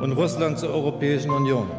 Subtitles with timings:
[0.00, 1.70] und Russland zur Europäischen Union.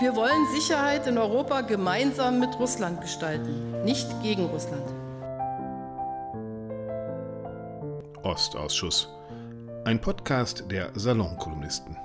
[0.00, 4.84] Wir wollen Sicherheit in Europa gemeinsam mit Russland gestalten, nicht gegen Russland.
[8.22, 9.08] Ostausschuss.
[9.84, 11.96] Ein Podcast der Salonkolumnisten.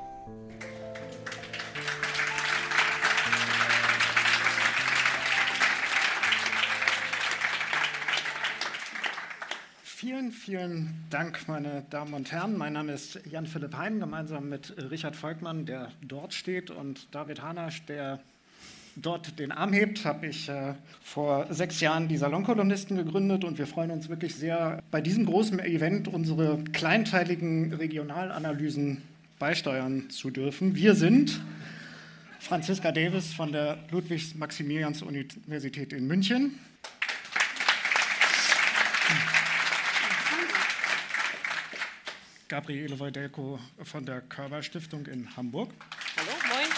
[10.34, 12.56] Vielen, Dank, meine Damen und Herren.
[12.58, 17.86] Mein Name ist Jan-Philipp Hein, gemeinsam mit Richard Volkmann, der dort steht, und David Hanasch,
[17.86, 18.20] der
[18.96, 23.68] dort den Arm hebt, habe ich äh, vor sechs Jahren die Salonkolumnisten gegründet und wir
[23.68, 29.02] freuen uns wirklich sehr, bei diesem großen Event unsere kleinteiligen Regionalanalysen
[29.40, 30.76] beisteuern zu dürfen.
[30.76, 31.42] Wir sind
[32.40, 36.60] Franziska Davis von der Ludwigs-Maximilians-Universität in München.
[42.54, 45.72] Gabriele Wojdelko von der Körber Stiftung in Hamburg.
[46.16, 46.70] Hallo, moin.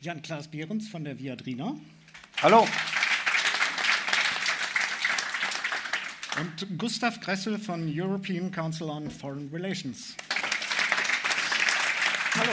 [0.00, 1.74] Jan-Klaas Behrens von der Viadrina.
[2.40, 2.66] Hallo.
[6.40, 10.16] Und Gustav Kressel von European Council on Foreign Relations.
[12.34, 12.52] Hallo.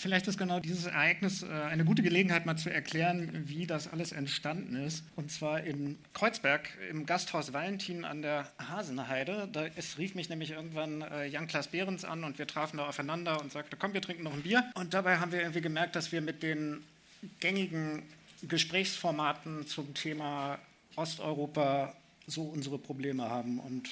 [0.00, 4.12] Vielleicht ist genau dieses Ereignis äh, eine gute Gelegenheit, mal zu erklären, wie das alles
[4.12, 5.04] entstanden ist.
[5.14, 9.46] Und zwar in Kreuzberg im Gasthaus Valentin an der Hasenheide.
[9.52, 13.42] Da, es rief mich nämlich irgendwann äh, Jan-Klaas Behrens an und wir trafen da aufeinander
[13.42, 14.64] und sagte, komm, wir trinken noch ein Bier.
[14.74, 16.82] Und dabei haben wir irgendwie gemerkt, dass wir mit den
[17.40, 18.02] gängigen
[18.48, 20.58] Gesprächsformaten zum Thema
[20.96, 21.94] Osteuropa
[22.26, 23.60] so unsere Probleme haben.
[23.60, 23.90] Und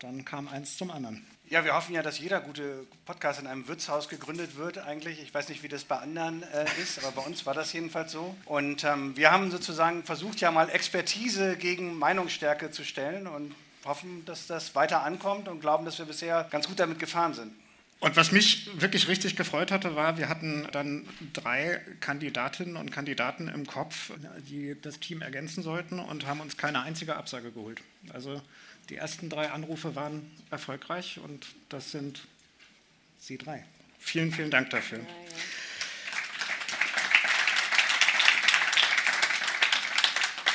[0.00, 1.24] dann kam eins zum anderen.
[1.50, 5.22] Ja, wir hoffen ja, dass jeder gute Podcast in einem Wirtshaus gegründet wird eigentlich.
[5.22, 8.12] Ich weiß nicht, wie das bei anderen äh, ist, aber bei uns war das jedenfalls
[8.12, 8.34] so.
[8.46, 14.24] Und ähm, wir haben sozusagen versucht, ja mal Expertise gegen Meinungsstärke zu stellen und hoffen,
[14.24, 17.52] dass das weiter ankommt und glauben, dass wir bisher ganz gut damit gefahren sind.
[18.00, 23.48] Und was mich wirklich richtig gefreut hatte, war, wir hatten dann drei Kandidatinnen und Kandidaten
[23.48, 24.12] im Kopf,
[24.48, 27.80] die das Team ergänzen sollten und haben uns keine einzige Absage geholt.
[28.12, 28.42] Also
[28.88, 32.26] die ersten drei Anrufe waren erfolgreich und das sind
[33.18, 33.64] Sie drei.
[33.98, 34.98] Vielen, vielen Dank dafür.
[34.98, 35.08] Ja, ja.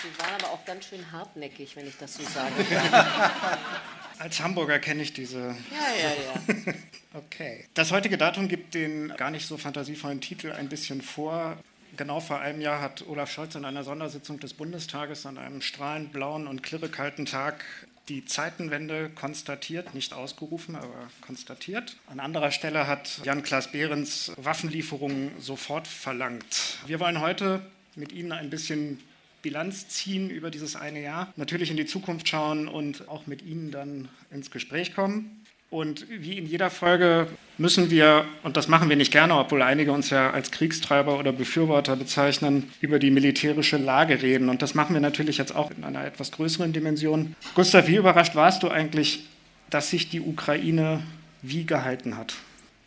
[0.02, 2.54] Sie waren aber auch ganz schön hartnäckig, wenn ich das so sage.
[4.20, 5.40] Als Hamburger kenne ich diese.
[5.40, 5.56] Ja,
[5.98, 6.74] ja, ja.
[7.14, 7.66] okay.
[7.74, 11.58] Das heutige Datum gibt den gar nicht so fantasievollen Titel ein bisschen vor.
[11.98, 16.14] Genau vor einem Jahr hat Olaf Scholz in einer Sondersitzung des Bundestages an einem strahlend
[16.14, 17.66] blauen und klirrekalten Tag
[18.10, 21.96] die Zeitenwende konstatiert, nicht ausgerufen, aber konstatiert.
[22.08, 26.80] An anderer Stelle hat Jan-Klaas Behrens Waffenlieferungen sofort verlangt.
[26.88, 27.62] Wir wollen heute
[27.96, 29.00] mit Ihnen ein bisschen
[29.42, 33.72] Bilanz ziehen über dieses eine Jahr, natürlich in die Zukunft schauen und auch mit Ihnen
[33.72, 35.39] dann ins Gespräch kommen.
[35.70, 37.28] Und wie in jeder Folge
[37.60, 41.32] müssen wir, und das machen wir nicht gerne, obwohl einige uns ja als Kriegstreiber oder
[41.32, 44.50] Befürworter bezeichnen, über die militärische Lage reden.
[44.50, 47.36] Und das machen wir natürlich jetzt auch in einer etwas größeren Dimension.
[47.54, 49.28] Gustav, wie überrascht warst du eigentlich,
[49.70, 51.04] dass sich die Ukraine
[51.44, 52.34] wie gehalten hat?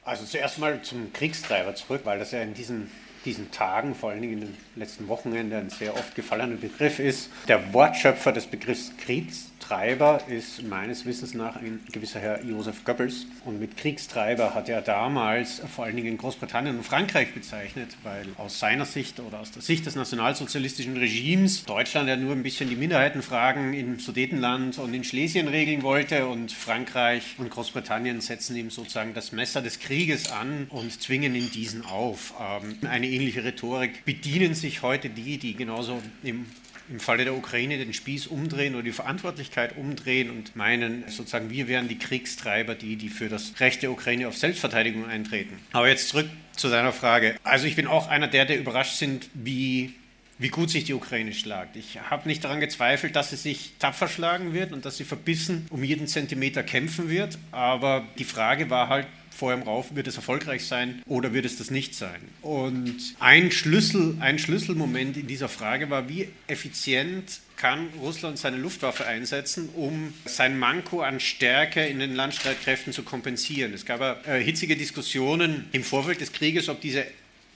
[0.04, 2.90] Also zuerst mal zum Kriegstreiber zurück, weil das ja in diesen
[3.24, 7.30] diesen Tagen, vor allen Dingen in den letzten Wochenende, ein sehr oft gefallener Begriff ist.
[7.48, 13.26] Der Wortschöpfer des Begriffs Kriegs, Kriegstreiber ist meines Wissens nach ein gewisser Herr Joseph Goebbels.
[13.44, 18.58] Und mit Kriegstreiber hat er damals vor allen Dingen Großbritannien und Frankreich bezeichnet, weil aus
[18.58, 22.76] seiner Sicht oder aus der Sicht des nationalsozialistischen Regimes Deutschland ja nur ein bisschen die
[22.76, 29.14] Minderheitenfragen im Sudetenland und in Schlesien regeln wollte und Frankreich und Großbritannien setzen ihm sozusagen
[29.14, 32.34] das Messer des Krieges an und zwingen ihn diesen auf.
[32.40, 36.46] Ähm, eine ähnliche Rhetorik bedienen sich heute die, die genauso im
[36.88, 41.68] im Falle der Ukraine den Spieß umdrehen oder die Verantwortlichkeit umdrehen und meinen, sozusagen, wir
[41.68, 45.58] wären die Kriegstreiber, die, die für das Recht der Ukraine auf Selbstverteidigung eintreten.
[45.72, 47.36] Aber jetzt zurück zu deiner Frage.
[47.44, 49.94] Also ich bin auch einer der, der überrascht sind, wie
[50.38, 51.76] wie gut sich die Ukraine schlagt.
[51.76, 55.66] Ich habe nicht daran gezweifelt, dass sie sich tapfer schlagen wird und dass sie verbissen
[55.70, 57.38] um jeden Zentimeter kämpfen wird.
[57.52, 59.06] Aber die Frage war halt,
[59.42, 62.20] vor im Rauf, wird es erfolgreich sein oder wird es das nicht sein?
[62.42, 69.04] Und ein, Schlüssel, ein Schlüsselmoment in dieser Frage war, wie effizient kann Russland seine Luftwaffe
[69.04, 73.74] einsetzen, um sein Manko an Stärke in den Landstreitkräften zu kompensieren.
[73.74, 77.04] Es gab äh, hitzige Diskussionen im Vorfeld des Krieges, ob diese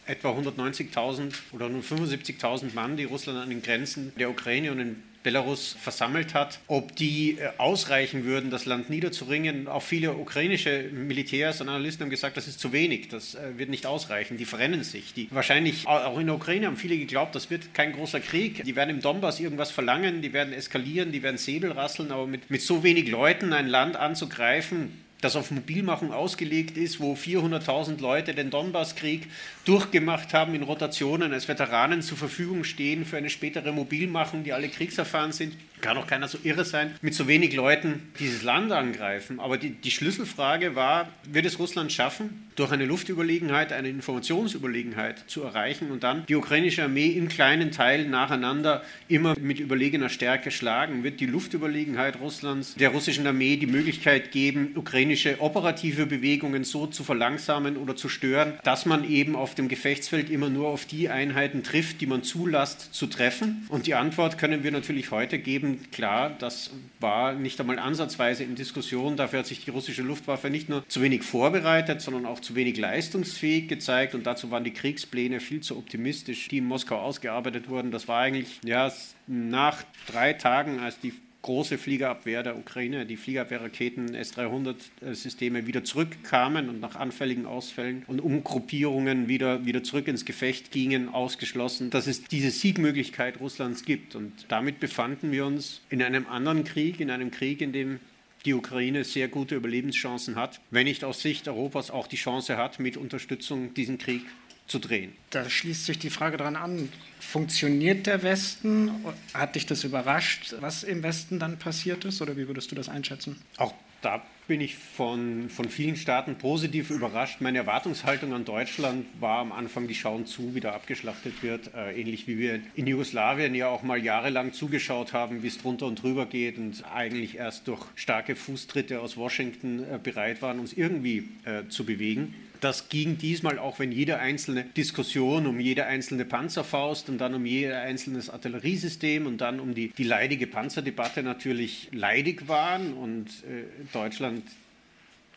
[0.06, 5.76] etwa 190.000 oder 175.000 Mann, die Russland an den Grenzen der Ukraine und in Belarus
[5.80, 9.66] versammelt hat, ob die äh, ausreichen würden, das Land niederzuringen.
[9.66, 13.68] Auch viele ukrainische Militärs und Analysten haben gesagt, das ist zu wenig, das äh, wird
[13.68, 14.36] nicht ausreichen.
[14.36, 15.14] Die verrennen sich.
[15.14, 18.62] Die, wahrscheinlich auch in der Ukraine haben viele geglaubt, das wird kein großer Krieg.
[18.62, 22.48] Die werden im Donbass irgendwas verlangen, die werden eskalieren, die werden Säbel rasseln, aber mit,
[22.48, 28.34] mit so wenig Leuten ein Land anzugreifen, das auf Mobilmachung ausgelegt ist, wo 400.000 Leute
[28.34, 29.28] den Donbasskrieg
[29.64, 34.68] durchgemacht haben in Rotationen als Veteranen zur Verfügung stehen für eine spätere Mobilmachung, die alle
[34.68, 35.54] kriegserfahren sind.
[35.86, 39.38] Kann auch keiner so irre sein, mit so wenig Leuten dieses Land angreifen.
[39.38, 45.44] Aber die, die Schlüsselfrage war, wird es Russland schaffen, durch eine Luftüberlegenheit, eine Informationsüberlegenheit zu
[45.44, 51.04] erreichen und dann die ukrainische Armee in kleinen Teilen nacheinander immer mit überlegener Stärke schlagen?
[51.04, 57.04] Wird die Luftüberlegenheit Russlands der russischen Armee die Möglichkeit geben, ukrainische operative Bewegungen so zu
[57.04, 61.62] verlangsamen oder zu stören, dass man eben auf dem Gefechtsfeld immer nur auf die Einheiten
[61.62, 63.66] trifft, die man zulässt zu treffen?
[63.68, 66.70] Und die Antwort können wir natürlich heute geben, klar, das
[67.00, 69.16] war nicht einmal ansatzweise in Diskussion.
[69.16, 72.76] Dafür hat sich die russische Luftwaffe nicht nur zu wenig vorbereitet, sondern auch zu wenig
[72.76, 77.90] leistungsfähig gezeigt und dazu waren die Kriegspläne viel zu optimistisch, die in Moskau ausgearbeitet wurden.
[77.90, 78.92] Das war eigentlich ja,
[79.26, 81.12] nach drei Tagen, als die
[81.46, 89.28] große Fliegerabwehr der Ukraine, die Fliegerabwehrraketen S-300-Systeme wieder zurückkamen und nach anfälligen Ausfällen und Umgruppierungen
[89.28, 94.16] wieder, wieder zurück ins Gefecht gingen, ausgeschlossen, dass es diese Siegmöglichkeit Russlands gibt.
[94.16, 98.00] Und damit befanden wir uns in einem anderen Krieg, in einem Krieg, in dem
[98.44, 102.80] die Ukraine sehr gute Überlebenschancen hat, wenn nicht aus Sicht Europas auch die Chance hat,
[102.80, 104.22] mit Unterstützung diesen Krieg
[104.66, 105.12] zu drehen.
[105.30, 106.88] Da schließt sich die Frage daran an,
[107.20, 108.90] funktioniert der Westen?
[109.34, 112.22] Hat dich das überrascht, was im Westen dann passiert ist?
[112.22, 113.40] Oder wie würdest du das einschätzen?
[113.58, 117.40] Auch da bin ich von, von vielen Staaten positiv überrascht.
[117.40, 121.74] Meine Erwartungshaltung an Deutschland war am Anfang, die schauen zu, wie da abgeschlachtet wird.
[121.74, 125.86] Äh, ähnlich wie wir in Jugoslawien ja auch mal jahrelang zugeschaut haben, wie es drunter
[125.86, 130.72] und drüber geht und eigentlich erst durch starke Fußtritte aus Washington äh, bereit waren, uns
[130.72, 132.34] irgendwie äh, zu bewegen.
[132.66, 137.46] Das ging diesmal auch, wenn jede einzelne Diskussion um jede einzelne Panzerfaust und dann um
[137.46, 143.66] jedes einzelne Artilleriesystem und dann um die, die leidige Panzerdebatte natürlich leidig waren und äh,
[143.92, 144.42] Deutschland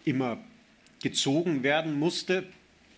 [0.06, 0.40] immer
[1.04, 2.46] gezogen werden musste.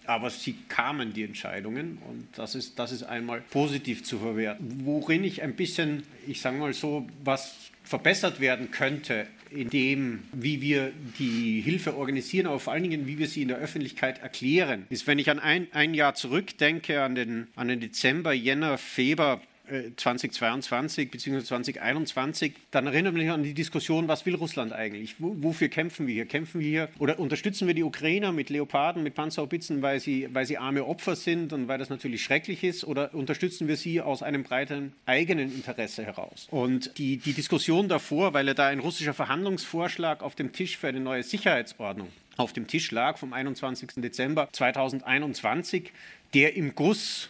[0.05, 4.85] Aber sie kamen, die Entscheidungen, und das ist, das ist einmal positiv zu verwerten.
[4.85, 7.53] Worin ich ein bisschen, ich sage mal so, was
[7.83, 13.17] verbessert werden könnte, in dem, wie wir die Hilfe organisieren, aber vor allen Dingen, wie
[13.17, 17.15] wir sie in der Öffentlichkeit erklären, ist, wenn ich an ein, ein Jahr zurückdenke, an
[17.15, 19.41] den, an den Dezember, Jänner, Februar
[19.95, 21.43] 2022 bzw.
[21.43, 25.15] 2021, dann erinnert mich an die Diskussion, was will Russland eigentlich?
[25.19, 26.25] wofür kämpfen wir hier?
[26.25, 30.45] Kämpfen wir hier oder unterstützen wir die Ukrainer mit Leoparden, mit Panzerhaubitzen, weil sie, weil
[30.45, 32.83] sie arme Opfer sind und weil das natürlich schrecklich ist?
[32.83, 36.47] Oder unterstützen wir sie aus einem breiten eigenen Interesse heraus?
[36.51, 40.87] Und die, die Diskussion davor, weil ja da ein russischer Verhandlungsvorschlag auf dem Tisch für
[40.87, 43.89] eine neue Sicherheitsordnung auf dem Tisch lag vom 21.
[43.97, 45.91] Dezember 2021,
[46.33, 47.29] der im Guss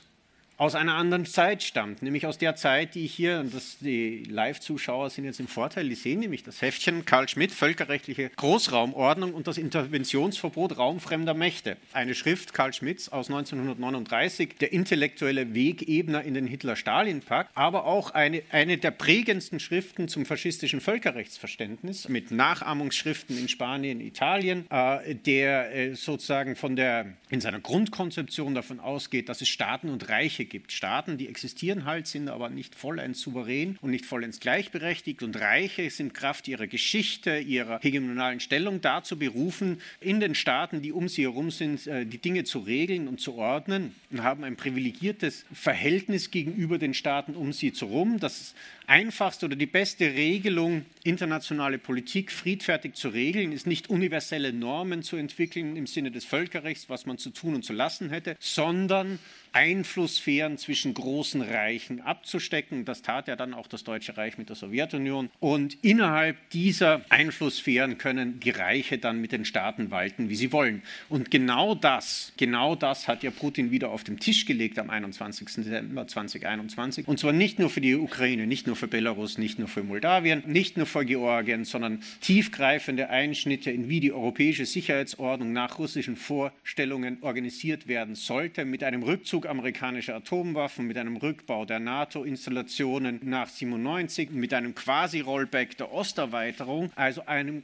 [0.61, 4.25] aus einer anderen Zeit stammt, nämlich aus der Zeit, die ich hier, und das, die
[4.29, 9.47] Live-Zuschauer sind jetzt im Vorteil, die sehen nämlich das Heftchen Karl Schmidt, Völkerrechtliche Großraumordnung und
[9.47, 11.77] das Interventionsverbot raumfremder Mächte.
[11.93, 18.43] Eine Schrift Karl Schmidts aus 1939, der intellektuelle Wegebner in den Hitler-Stalin-Pakt, aber auch eine,
[18.51, 25.95] eine der prägendsten Schriften zum faschistischen Völkerrechtsverständnis mit Nachahmungsschriften in Spanien, Italien, äh, der äh,
[25.95, 30.71] sozusagen von der, in seiner Grundkonzeption davon ausgeht, dass es Staaten und Reiche gibt.
[30.71, 35.89] Staaten, die existieren halt, sind aber nicht vollends souverän und nicht vollends gleichberechtigt und Reiche
[35.89, 41.23] sind Kraft ihrer Geschichte, ihrer hegemonalen Stellung dazu berufen, in den Staaten, die um sie
[41.23, 46.29] herum sind, äh, die Dinge zu regeln und zu ordnen und haben ein privilegiertes Verhältnis
[46.29, 48.19] gegenüber den Staaten um sie herum.
[48.19, 48.53] Das
[48.87, 55.15] einfachste oder die beste Regelung, internationale Politik friedfertig zu regeln, ist nicht universelle Normen zu
[55.15, 59.17] entwickeln im Sinne des Völkerrechts, was man zu tun und zu lassen hätte, sondern
[59.53, 62.85] Einflusssphären zwischen großen Reichen abzustecken.
[62.85, 65.29] Das tat ja dann auch das Deutsche Reich mit der Sowjetunion.
[65.39, 70.83] Und innerhalb dieser Einflusssphären können die Reiche dann mit den Staaten walten, wie sie wollen.
[71.09, 75.47] Und genau das, genau das hat ja Putin wieder auf den Tisch gelegt am 21.
[75.55, 77.07] Dezember 2021.
[77.07, 80.43] Und zwar nicht nur für die Ukraine, nicht nur für Belarus, nicht nur für Moldawien,
[80.45, 87.17] nicht nur für Georgien, sondern tiefgreifende Einschnitte in wie die europäische Sicherheitsordnung nach russischen Vorstellungen
[87.21, 89.03] organisiert werden sollte, mit einem
[89.41, 96.91] Rückzug amerikanischer Atomwaffen, mit einem Rückbau der NATO-Installationen nach 97, mit einem Quasi-Rollback der Osterweiterung,
[96.95, 97.63] also einem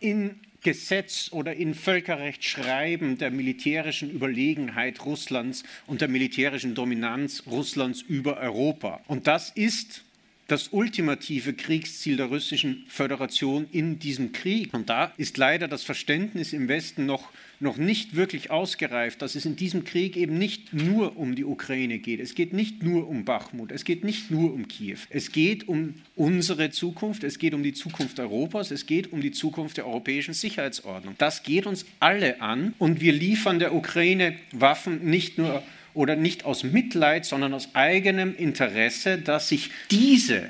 [0.00, 8.00] in Gesetz oder in Völkerrecht schreiben der militärischen Überlegenheit Russlands und der militärischen Dominanz Russlands
[8.00, 9.00] über Europa.
[9.06, 10.04] Und das ist
[10.48, 14.72] das ultimative Kriegsziel der russischen Föderation in diesem Krieg.
[14.72, 17.30] Und da ist leider das Verständnis im Westen noch,
[17.62, 21.98] noch nicht wirklich ausgereift, dass es in diesem Krieg eben nicht nur um die Ukraine
[21.98, 22.20] geht.
[22.20, 24.98] Es geht nicht nur um Bachmut, es geht nicht nur um Kiew.
[25.10, 29.30] Es geht um unsere Zukunft, es geht um die Zukunft Europas, es geht um die
[29.30, 31.14] Zukunft der europäischen Sicherheitsordnung.
[31.18, 35.62] Das geht uns alle an und wir liefern der Ukraine Waffen nicht nur
[35.94, 40.48] oder nicht aus Mitleid, sondern aus eigenem Interesse, dass sich diese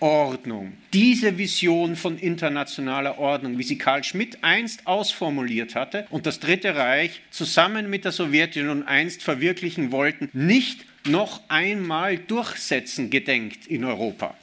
[0.00, 6.40] Ordnung, diese Vision von internationaler Ordnung, wie sie Karl Schmidt einst ausformuliert hatte und das
[6.40, 13.84] Dritte Reich zusammen mit der Sowjetunion einst verwirklichen wollten, nicht noch einmal durchsetzen gedenkt in
[13.84, 14.34] Europa.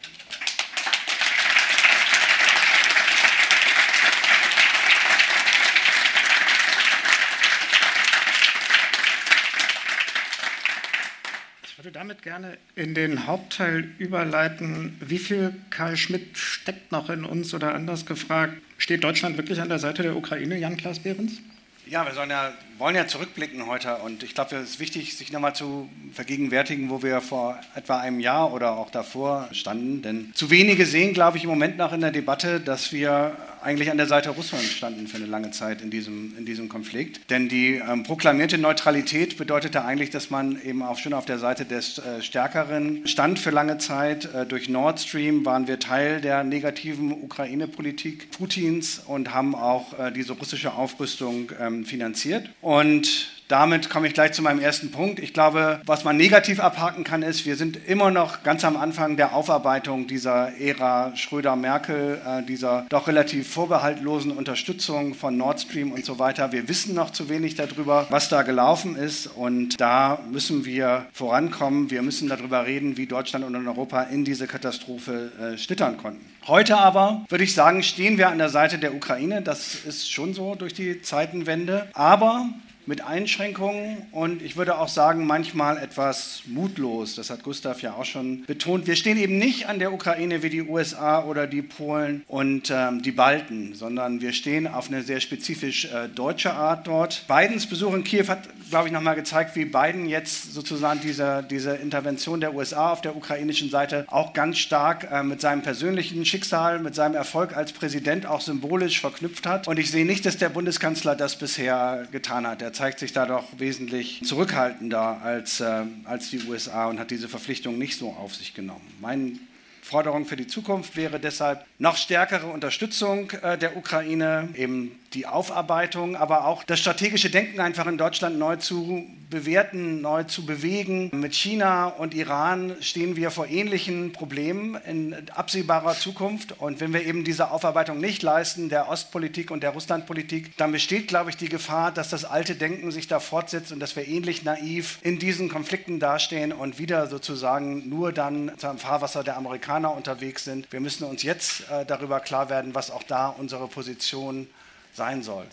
[11.84, 14.96] Würde damit gerne in den Hauptteil überleiten.
[15.02, 18.54] Wie viel Karl Schmidt steckt noch in uns oder anders gefragt?
[18.78, 21.42] Steht Deutschland wirklich an der Seite der Ukraine, Jan-Klaas Behrens?
[21.86, 25.56] Ja, wir ja, wollen ja zurückblicken heute und ich glaube, es ist wichtig, sich nochmal
[25.56, 30.02] zu vergegenwärtigen, wo wir vor etwa einem Jahr oder auch davor standen.
[30.02, 33.90] Denn zu wenige sehen, glaube ich, im Moment noch in der Debatte, dass wir eigentlich
[33.90, 37.30] an der Seite Russlands standen für eine lange Zeit in diesem, in diesem Konflikt.
[37.30, 41.66] Denn die ähm, proklamierte Neutralität bedeutete eigentlich, dass man eben auch schon auf der Seite
[41.66, 44.26] des äh, Stärkeren stand für lange Zeit.
[44.34, 50.12] Äh, durch Nord Stream waren wir Teil der negativen Ukraine-Politik Putins und haben auch äh,
[50.12, 52.50] diese russische Aufrüstung ähm, finanziert.
[52.64, 55.20] Und damit komme ich gleich zu meinem ersten Punkt.
[55.20, 59.16] Ich glaube, was man negativ abhaken kann, ist, wir sind immer noch ganz am Anfang
[59.16, 66.04] der Aufarbeitung dieser Ära Schröder-Merkel, äh, dieser doch relativ vorbehaltlosen Unterstützung von Nord Stream und
[66.04, 66.52] so weiter.
[66.52, 71.92] Wir wissen noch zu wenig darüber, was da gelaufen ist und da müssen wir vorankommen.
[71.92, 76.26] Wir müssen darüber reden, wie Deutschland und Europa in diese Katastrophe äh, schlittern konnten.
[76.48, 79.44] Heute aber würde ich sagen, stehen wir an der Seite der Ukraine.
[79.44, 81.88] Das ist schon so durch die Zeitenwende.
[81.94, 82.50] Aber
[82.88, 87.16] mit Einschränkungen und ich würde auch sagen, manchmal etwas mutlos.
[87.16, 88.88] Das hat Gustav ja auch schon betont.
[88.88, 93.02] Wir stehen eben nicht an der Ukraine wie die USA oder die Polen und ähm,
[93.02, 97.26] die Balten, sondern wir stehen auf eine sehr spezifisch äh, deutsche Art dort.
[97.28, 101.76] Bidens Besuch in Kiew hat, glaube ich, nochmal gezeigt, wie Biden jetzt sozusagen diese, diese
[101.76, 106.80] Intervention der USA auf der ukrainischen Seite auch ganz stark äh, mit seinem persönlichen Schicksal,
[106.80, 109.68] mit seinem Erfolg als Präsident auch symbolisch verknüpft hat.
[109.68, 112.62] Und ich sehe nicht, dass der Bundeskanzler das bisher getan hat.
[112.74, 117.78] Zeigt sich da doch wesentlich zurückhaltender als, äh, als die USA und hat diese Verpflichtung
[117.78, 118.86] nicht so auf sich genommen.
[119.00, 119.40] Mein
[119.84, 126.16] Forderung für die Zukunft wäre deshalb noch stärkere Unterstützung äh, der Ukraine, eben die Aufarbeitung,
[126.16, 131.10] aber auch das strategische Denken einfach in Deutschland neu zu bewerten, neu zu bewegen.
[131.12, 136.60] Mit China und Iran stehen wir vor ähnlichen Problemen in absehbarer Zukunft.
[136.60, 141.08] Und wenn wir eben diese Aufarbeitung nicht leisten, der Ostpolitik und der Russlandpolitik, dann besteht,
[141.08, 144.44] glaube ich, die Gefahr, dass das alte Denken sich da fortsetzt und dass wir ähnlich
[144.44, 150.44] naiv in diesen Konflikten dastehen und wieder sozusagen nur dann im Fahrwasser der Amerikaner unterwegs
[150.44, 150.72] sind.
[150.72, 154.63] Wir müssen uns jetzt äh, darüber klar werden, was auch da unsere Position ist
[154.94, 155.48] sein soll.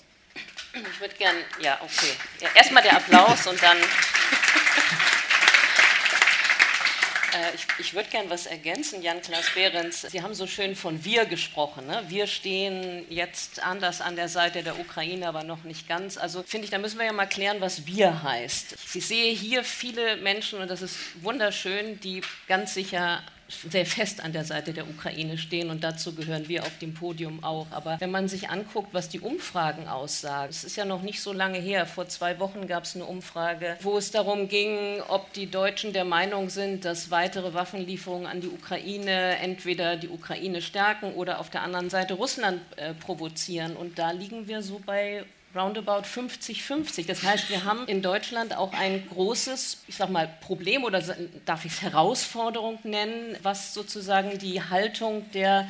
[0.72, 2.12] Ich würde gern, ja, okay.
[2.40, 3.78] Ja, Erstmal der Applaus und dann.
[7.32, 10.02] Äh, ich, ich würde gern was ergänzen, Jan-Klaas Behrens.
[10.02, 11.86] Sie haben so schön von wir gesprochen.
[11.86, 12.02] Ne?
[12.08, 16.16] Wir stehen jetzt anders an der Seite der Ukraine, aber noch nicht ganz.
[16.16, 18.76] Also finde ich, da müssen wir ja mal klären, was wir heißt.
[18.94, 24.32] Ich sehe hier viele Menschen, und das ist wunderschön, die ganz sicher sehr fest an
[24.32, 27.66] der Seite der Ukraine stehen und dazu gehören wir auf dem Podium auch.
[27.70, 31.32] Aber wenn man sich anguckt, was die Umfragen aussagen, es ist ja noch nicht so
[31.32, 35.50] lange her, vor zwei Wochen gab es eine Umfrage, wo es darum ging, ob die
[35.50, 41.40] Deutschen der Meinung sind, dass weitere Waffenlieferungen an die Ukraine entweder die Ukraine stärken oder
[41.40, 43.76] auf der anderen Seite Russland äh, provozieren.
[43.76, 47.06] Und da liegen wir so bei roundabout 50-50.
[47.06, 51.02] Das heißt, wir haben in Deutschland auch ein großes, ich sag mal, Problem oder
[51.44, 55.68] darf ich es Herausforderung nennen, was sozusagen die Haltung der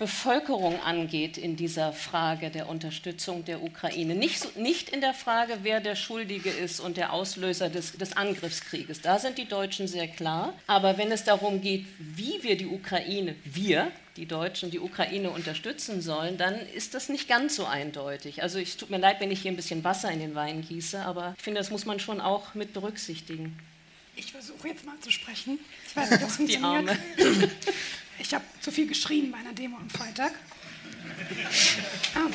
[0.00, 4.14] Bevölkerung angeht in dieser Frage der Unterstützung der Ukraine.
[4.14, 9.02] Nicht, nicht in der Frage, wer der Schuldige ist und der Auslöser des, des Angriffskrieges.
[9.02, 10.54] Da sind die Deutschen sehr klar.
[10.66, 16.00] Aber wenn es darum geht, wie wir die Ukraine, wir, die Deutschen, die Ukraine unterstützen
[16.00, 18.42] sollen, dann ist das nicht ganz so eindeutig.
[18.42, 20.98] Also es tut mir leid, wenn ich hier ein bisschen Wasser in den Wein gieße,
[21.04, 23.58] aber ich finde, das muss man schon auch mit berücksichtigen.
[24.16, 25.58] Ich versuche jetzt mal zu sprechen.
[25.86, 26.98] Ich weiß nicht, ob es funktioniert.
[28.20, 30.32] Ich habe zu viel geschrien bei einer Demo am Freitag.
[32.14, 32.26] Ah.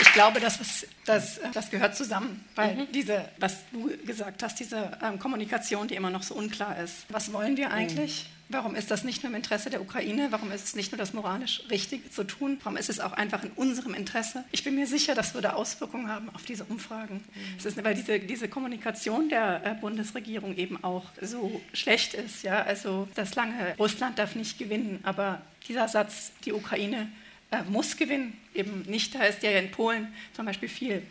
[0.00, 2.92] Ich glaube, das, ist, das, das gehört zusammen, weil mhm.
[2.92, 7.06] diese, was du gesagt hast, diese ähm, Kommunikation, die immer noch so unklar ist.
[7.08, 8.26] Was wollen wir eigentlich?
[8.28, 10.28] Mhm Warum ist das nicht nur im Interesse der Ukraine?
[10.30, 12.58] Warum ist es nicht nur das moralisch Richtige zu tun?
[12.62, 14.44] Warum ist es auch einfach in unserem Interesse?
[14.52, 17.24] Ich bin mir sicher, das würde Auswirkungen haben auf diese Umfragen.
[17.34, 17.66] Mhm.
[17.66, 22.42] Ist, weil diese, diese Kommunikation der äh, Bundesregierung eben auch so schlecht ist.
[22.42, 22.62] Ja?
[22.62, 27.10] Also das lange Russland darf nicht gewinnen, aber dieser Satz, die Ukraine
[27.50, 31.02] äh, muss gewinnen, eben nicht, da ist ja in Polen zum Beispiel viel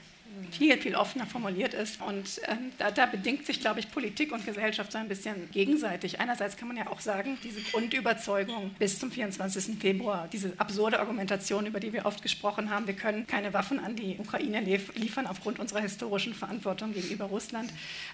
[0.52, 2.02] viel, viel offener formuliert ist.
[2.02, 6.20] Und ähm, da, da, bedingt sich, glaube ich, Politik und Gesellschaft so ein bisschen gegenseitig.
[6.20, 9.80] Einerseits kann man ja auch sagen, diese Grundüberzeugung bis zum 24.
[9.80, 13.96] Februar, diese absurde Argumentation, über die wir oft gesprochen haben, wir können keine Waffen an
[13.96, 17.72] die Ukraine liefern aufgrund unserer historischen Verantwortung gegenüber Russland.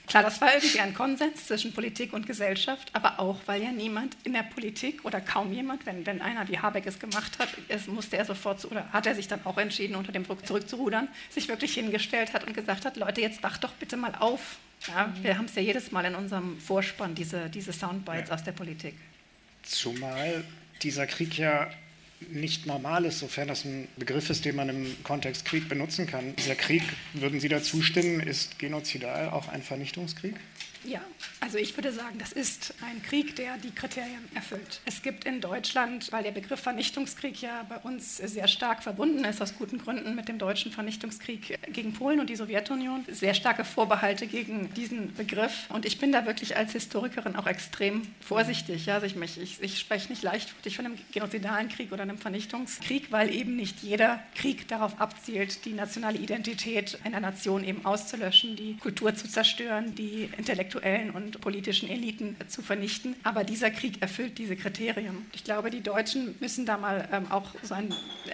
[0.08, 4.16] Klar, das war irgendwie ein Konsens zwischen Politik und Gesellschaft, aber auch, weil ja niemand
[4.24, 7.88] in der Politik oder kaum jemand, wenn, wenn einer wie Habeck es gemacht hat, es
[7.88, 11.48] musste er sofort, oder hat er sich dann auch entschieden, unter dem Druck zurückzurudern, sich
[11.48, 14.58] wirklich hingestellt hingestellt hat und gesagt hat, Leute, jetzt wacht doch bitte mal auf.
[14.88, 18.36] Ja, wir haben es ja jedes Mal in unserem Vorspann, diese, diese Soundbites ja.
[18.36, 18.96] aus der Politik.
[19.64, 20.44] Zumal
[20.82, 21.70] dieser Krieg ja
[22.30, 26.36] nicht normal ist, sofern das ein Begriff ist, den man im Kontext Krieg benutzen kann.
[26.36, 26.84] Dieser Krieg,
[27.14, 30.36] würden Sie da zustimmen, ist genozidal auch ein Vernichtungskrieg?
[30.88, 31.02] Ja,
[31.42, 34.80] also ich würde sagen, das ist ein Krieg, der die Kriterien erfüllt.
[34.86, 39.42] Es gibt in Deutschland, weil der Begriff Vernichtungskrieg ja bei uns sehr stark verbunden ist,
[39.42, 44.28] aus guten Gründen mit dem deutschen Vernichtungskrieg gegen Polen und die Sowjetunion, sehr starke Vorbehalte
[44.28, 45.66] gegen diesen Begriff.
[45.68, 48.90] Und ich bin da wirklich als Historikerin auch extrem vorsichtig.
[48.90, 53.36] Also ich, ich, ich spreche nicht leichtfertig von einem genozidalen Krieg oder einem Vernichtungskrieg, weil
[53.36, 59.14] eben nicht jeder Krieg darauf abzielt, die nationale Identität einer Nation eben auszulöschen, die Kultur
[59.16, 63.16] zu zerstören, die intellektuelle intellektuellen und politischen Eliten zu vernichten.
[63.24, 65.26] Aber dieser Krieg erfüllt diese Kriterien.
[65.34, 67.94] Ich glaube, die Deutschen müssen da mal ähm, auch so ein,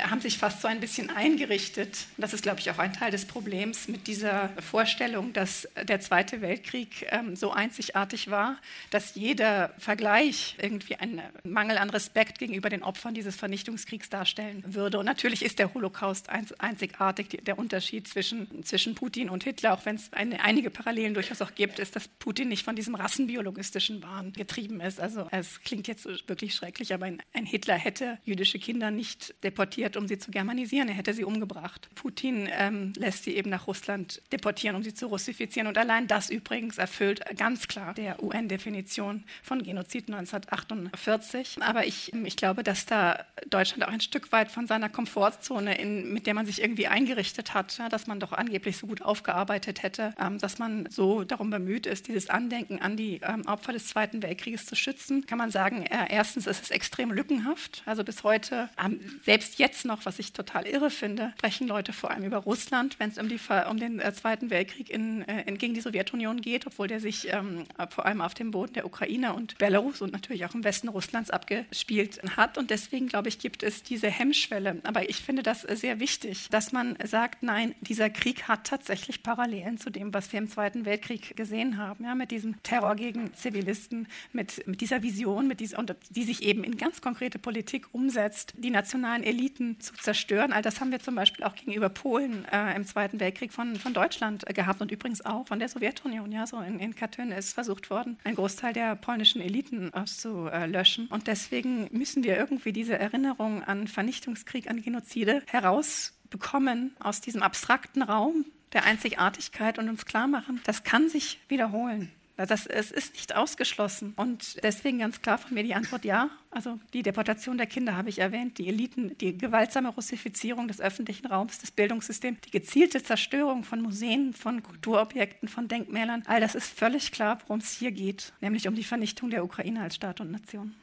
[0.10, 2.06] haben sich fast so ein bisschen eingerichtet.
[2.17, 6.41] Das ist, glaube ich, auch ein Teil des Problems mit dieser Vorstellung, dass der Zweite
[6.41, 8.58] Weltkrieg ähm, so einzigartig war,
[8.89, 15.00] dass jeder Vergleich irgendwie einen Mangel an Respekt gegenüber den Opfern dieses Vernichtungskriegs darstellen würde.
[15.00, 17.39] Und natürlich ist der Holocaust einzigartig.
[17.44, 21.80] Der Unterschied zwischen, zwischen Putin und Hitler, auch wenn es einige Parallelen durchaus auch gibt,
[21.80, 25.02] ist, dass Putin nicht von diesem rassenbiologistischen Wahn getrieben ist.
[25.02, 30.08] Also es klingt jetzt wirklich schrecklich, aber ein, Hitler hätte jüdische Kinder nicht deportiert, um
[30.08, 30.88] sie zu germanisieren.
[30.88, 31.90] Er hätte sie umgebracht.
[31.96, 35.68] Putin ähm, lässt sie eben nach Russland deportieren, um sie zu russifizieren.
[35.68, 41.58] Und allein das übrigens erfüllt ganz klar der UN-Definition von Genozid 1948.
[41.60, 46.14] Aber ich, ich glaube, dass da Deutschland auch ein Stück weit von seiner Komfortzone, in,
[46.14, 49.84] mit der man sich irgendwie eingerichtet hat, ja, dass man doch angeblich so gut aufgearbeitet
[49.84, 53.88] hätte, ähm, dass man so darum bemüht ist, dieses Andenken an die ähm, Opfer des
[53.88, 57.84] Zweiten Weltkrieges zu schützen, kann man sagen, äh, erstens ist es extrem lückenhaft.
[57.86, 62.12] Also bis heute, ähm, selbst jetzt noch, was ich total irre finde, sprechen Leute vor
[62.12, 63.28] allem über Russland, wenn es um,
[63.69, 67.65] um den äh, Zweiten Weltkrieg in, äh, gegen die Sowjetunion geht, obwohl der sich ähm,
[67.89, 71.32] vor allem auf dem Boden der Ukraine und Belarus und natürlich auch im Westen Russlands
[71.32, 72.58] abgespielt hat.
[72.58, 74.80] Und deswegen, glaube ich, gibt es diese Hemmschwelle.
[74.84, 79.78] Aber ich finde das sehr wichtig, dass man sagt, nein, dieser Krieg hat tatsächlich Parallelen
[79.78, 84.08] zu dem, was wir im Zweiten Weltkrieg gesehen haben ja, mit diesem Terror gegen Zivilisten,
[84.32, 88.54] mit, mit dieser Vision, mit dieser, und die sich eben in ganz konkrete Politik umsetzt,
[88.58, 90.54] die nationalen Eliten zu zerstören.
[90.54, 93.94] All das haben wir zum Beispiel auch gegenüber Polen äh, im Zweiten Weltkrieg von, von
[93.94, 96.32] Deutschland äh, gehabt und übrigens auch von der Sowjetunion.
[96.32, 101.08] Ja, so in, in Katyn ist versucht worden, einen Großteil der polnischen Eliten auszulöschen.
[101.08, 108.02] Und deswegen müssen wir irgendwie diese Erinnerung an Vernichtungskrieg, an Genozide herausbekommen aus diesem abstrakten
[108.02, 112.12] Raum, der Einzigartigkeit und uns klar machen, das kann sich wiederholen.
[112.36, 114.14] Das, es ist nicht ausgeschlossen.
[114.16, 116.30] Und deswegen ganz klar von mir die Antwort ja.
[116.50, 121.28] Also die Deportation der Kinder habe ich erwähnt, die Eliten, die gewaltsame Russifizierung des öffentlichen
[121.28, 126.24] Raums, des Bildungssystems, die gezielte Zerstörung von Museen, von Kulturobjekten, von Denkmälern.
[126.26, 129.82] All das ist völlig klar, worum es hier geht, nämlich um die Vernichtung der Ukraine
[129.82, 130.74] als Staat und Nation.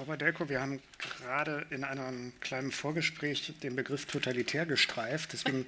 [0.00, 5.34] Frau Badelko, wir haben gerade in einem kleinen Vorgespräch den Begriff totalitär gestreift.
[5.34, 5.66] Deswegen,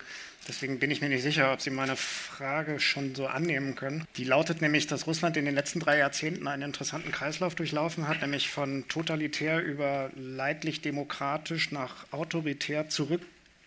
[0.48, 4.06] deswegen, bin ich mir nicht sicher, ob Sie meine Frage schon so annehmen können.
[4.16, 8.22] Die lautet nämlich, dass Russland in den letzten drei Jahrzehnten einen interessanten Kreislauf durchlaufen hat,
[8.22, 13.20] nämlich von totalitär über leidlich demokratisch nach autoritär zurück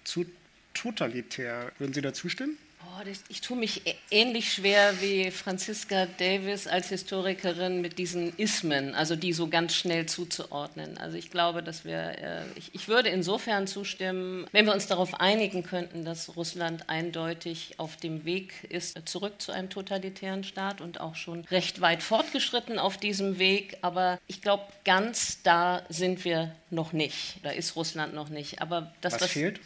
[0.04, 0.26] zu
[0.74, 1.74] totalitär.
[1.78, 2.58] Würden Sie da zustimmen?
[2.88, 8.94] Oh, das, ich tue mich ähnlich schwer wie Franziska Davis als Historikerin mit diesen Ismen,
[8.96, 10.98] also die so ganz schnell zuzuordnen.
[10.98, 15.20] Also ich glaube, dass wir, äh, ich, ich, würde insofern zustimmen, wenn wir uns darauf
[15.20, 21.00] einigen könnten, dass Russland eindeutig auf dem Weg ist zurück zu einem totalitären Staat und
[21.00, 23.78] auch schon recht weit fortgeschritten auf diesem Weg.
[23.82, 27.38] Aber ich glaube, ganz da sind wir noch nicht.
[27.44, 28.62] Da ist Russland noch nicht.
[28.62, 29.60] Aber das, was, was fehlt?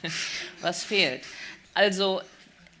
[0.60, 1.22] was fehlt?
[1.74, 2.22] Also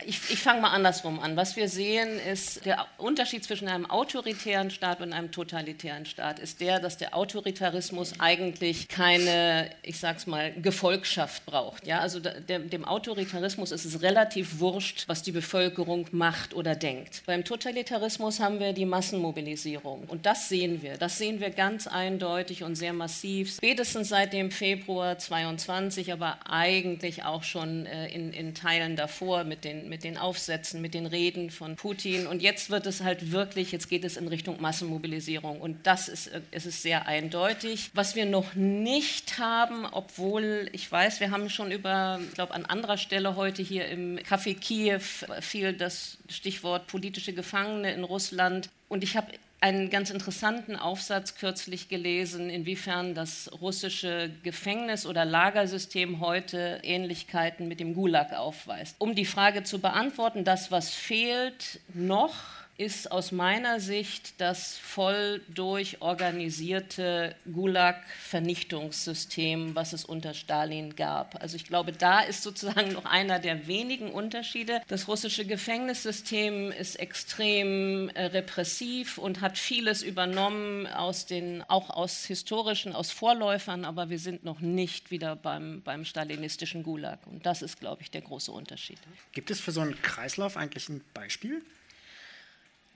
[0.04, 1.36] ich, ich fange mal andersrum an.
[1.36, 6.60] Was wir sehen, ist der Unterschied zwischen einem autoritären Staat und einem totalitären Staat ist
[6.60, 11.86] der, dass der Autoritarismus eigentlich keine, ich sag's mal, Gefolgschaft braucht.
[11.86, 17.22] Ja, also der, dem Autoritarismus ist es relativ wurscht, was die Bevölkerung macht oder denkt.
[17.26, 20.98] Beim Totalitarismus haben wir die Massenmobilisierung und das sehen wir.
[20.98, 23.54] Das sehen wir ganz eindeutig und sehr massiv.
[23.56, 29.64] Spätestens seit dem Februar 22, aber eigentlich auch schon äh, in, in Teilen davor mit
[29.64, 32.26] den mit den Aufsätzen, mit den Reden von Putin.
[32.26, 35.60] Und jetzt wird es halt wirklich, jetzt geht es in Richtung Massenmobilisierung.
[35.60, 37.90] Und das ist, es ist sehr eindeutig.
[37.94, 42.64] Was wir noch nicht haben, obwohl ich weiß, wir haben schon über, ich glaube, an
[42.64, 45.00] anderer Stelle heute hier im Café Kiew
[45.40, 48.70] fiel das Stichwort politische Gefangene in Russland.
[48.88, 49.32] Und ich habe
[49.64, 57.80] einen ganz interessanten Aufsatz kürzlich gelesen, inwiefern das russische Gefängnis- oder Lagersystem heute Ähnlichkeiten mit
[57.80, 58.96] dem Gulag aufweist.
[58.98, 62.34] Um die Frage zu beantworten, das, was fehlt noch,
[62.76, 71.40] ist aus meiner Sicht das voll durchorganisierte Gulag-Vernichtungssystem, was es unter Stalin gab.
[71.40, 74.82] Also ich glaube, da ist sozusagen noch einer der wenigen Unterschiede.
[74.88, 82.24] Das russische Gefängnissystem ist extrem äh, repressiv und hat vieles übernommen aus den, auch aus
[82.24, 87.24] historischen, aus Vorläufern, aber wir sind noch nicht wieder beim, beim stalinistischen Gulag.
[87.28, 88.98] Und das ist, glaube ich, der große Unterschied.
[89.30, 91.62] Gibt es für so einen Kreislauf eigentlich ein Beispiel?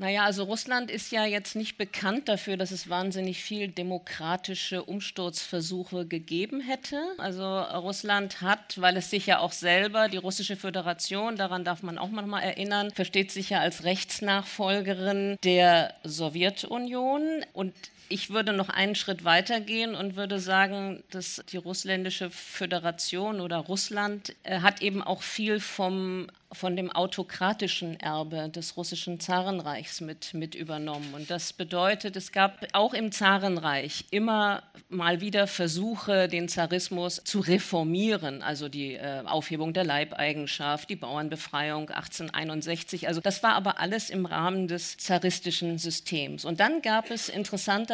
[0.00, 6.06] Naja, also Russland ist ja jetzt nicht bekannt dafür, dass es wahnsinnig viel demokratische Umsturzversuche
[6.06, 7.02] gegeben hätte.
[7.18, 11.98] Also Russland hat, weil es sich ja auch selber, die russische Föderation, daran darf man
[11.98, 17.74] auch manchmal erinnern, versteht sich ja als Rechtsnachfolgerin der Sowjetunion und
[18.08, 23.58] ich würde noch einen Schritt weiter gehen und würde sagen, dass die russländische Föderation oder
[23.58, 30.32] Russland äh, hat eben auch viel vom von dem autokratischen Erbe des russischen Zarenreichs mit,
[30.32, 31.12] mit übernommen.
[31.14, 37.40] Und das bedeutet, es gab auch im Zarenreich immer mal wieder Versuche, den Zarismus zu
[37.40, 43.08] reformieren, also die äh, Aufhebung der Leibeigenschaft, die Bauernbefreiung 1861.
[43.08, 46.46] Also das war aber alles im Rahmen des zaristischen Systems.
[46.46, 47.28] Und dann gab es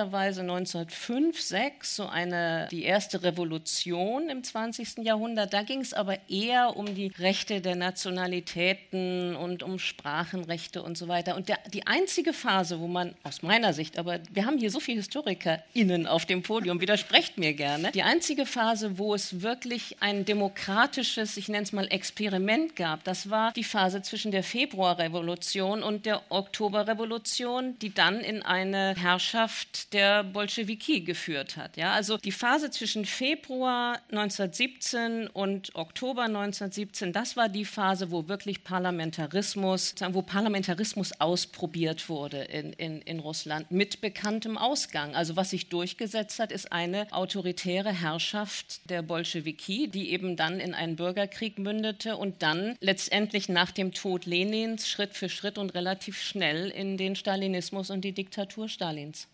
[0.05, 4.99] interessanterweise 1905, 6 so eine, die erste Revolution im 20.
[4.99, 5.53] Jahrhundert.
[5.53, 10.99] Da ging es aber eher um die Rechte der Nationalität Minoritäten und um Sprachenrechte und
[10.99, 11.37] so weiter.
[11.37, 14.81] Und der, die einzige Phase, wo man aus meiner Sicht, aber wir haben hier so
[14.81, 20.25] viele HistorikerInnen auf dem Podium, widersprecht mir gerne, die einzige Phase, wo es wirklich ein
[20.25, 26.07] demokratisches, ich nenne es mal Experiment gab, das war die Phase zwischen der Februarrevolution und
[26.07, 31.77] der Oktoberrevolution, die dann in eine Herrschaft der Bolschewiki geführt hat.
[31.77, 38.27] Ja, also die Phase zwischen Februar 1917 und Oktober 1917, das war die Phase, wo
[38.27, 45.15] wirklich Parlamentarismus, wo Parlamentarismus ausprobiert wurde in, in, in Russland mit bekanntem Ausgang.
[45.15, 50.75] Also was sich durchgesetzt hat, ist eine autoritäre Herrschaft der Bolschewiki, die eben dann in
[50.75, 56.21] einen Bürgerkrieg mündete und dann letztendlich nach dem Tod Lenins Schritt für Schritt und relativ
[56.21, 59.29] schnell in den Stalinismus und die Diktatur Stalins.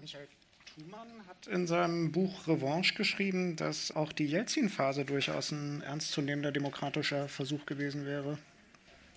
[0.00, 0.28] Michael
[0.74, 7.28] Thumann hat in seinem Buch Revanche geschrieben, dass auch die Jelzin-Phase durchaus ein ernstzunehmender demokratischer
[7.28, 8.38] Versuch gewesen wäre.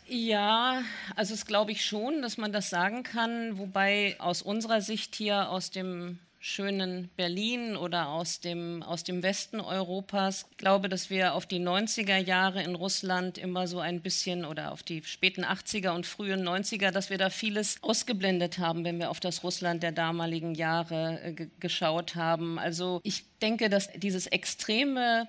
[0.07, 0.83] Ja,
[1.15, 5.49] also es glaube ich schon, dass man das sagen kann, wobei aus unserer Sicht hier
[5.49, 10.47] aus dem schönen Berlin oder aus dem, aus dem Westen Europas.
[10.49, 14.71] Ich glaube, dass wir auf die 90er Jahre in Russland immer so ein bisschen oder
[14.71, 19.11] auf die späten 80er und frühen 90er, dass wir da vieles ausgeblendet haben, wenn wir
[19.11, 22.57] auf das Russland der damaligen Jahre äh, geschaut haben.
[22.57, 25.27] Also ich denke, dass dieses extreme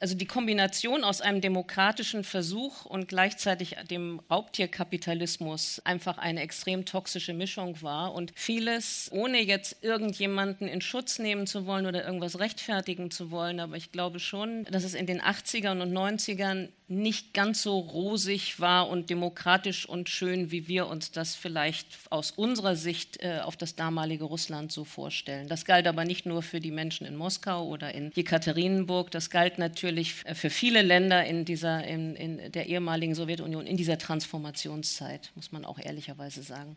[0.00, 7.32] also die Kombination aus einem demokratischen Versuch und gleichzeitig dem Raubtierkapitalismus einfach eine extrem toxische
[7.32, 13.10] Mischung war und vieles, ohne jetzt irgendjemanden in Schutz nehmen zu wollen oder irgendwas rechtfertigen
[13.10, 17.62] zu wollen, aber ich glaube schon, dass es in den 80ern und 90ern nicht ganz
[17.62, 23.22] so rosig war und demokratisch und schön, wie wir uns das vielleicht aus unserer Sicht
[23.22, 25.48] äh, auf das damalige Russland so vorstellen.
[25.48, 29.58] Das galt aber nicht nur für die Menschen in Moskau oder in Jekaterinburg, das galt
[29.58, 35.52] natürlich für viele Länder in, dieser, in, in der ehemaligen Sowjetunion in dieser Transformationszeit, muss
[35.52, 36.76] man auch ehrlicherweise sagen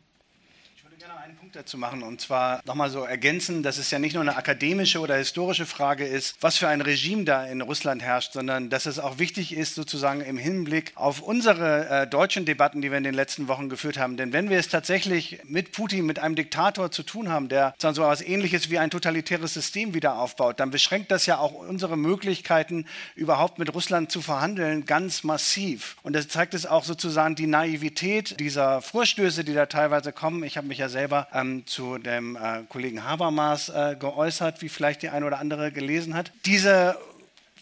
[0.99, 4.21] gerne einen Punkt dazu machen und zwar nochmal so ergänzen, dass es ja nicht nur
[4.21, 8.71] eine akademische oder historische Frage ist, was für ein Regime da in Russland herrscht, sondern
[8.71, 12.97] dass es auch wichtig ist, sozusagen im Hinblick auf unsere äh, deutschen Debatten, die wir
[12.97, 14.17] in den letzten Wochen geführt haben.
[14.17, 17.89] Denn wenn wir es tatsächlich mit Putin, mit einem Diktator zu tun haben, der so
[17.89, 22.87] etwas Ähnliches wie ein totalitäres System wieder aufbaut, dann beschränkt das ja auch unsere Möglichkeiten,
[23.13, 25.95] überhaupt mit Russland zu verhandeln, ganz massiv.
[26.01, 30.43] Und das zeigt es auch sozusagen die Naivität dieser Vorstöße, die da teilweise kommen.
[30.43, 35.01] Ich habe mich ja selber ähm, zu dem äh, Kollegen Habermas äh, geäußert, wie vielleicht
[35.01, 36.31] die eine oder andere gelesen hat.
[36.45, 36.97] Diese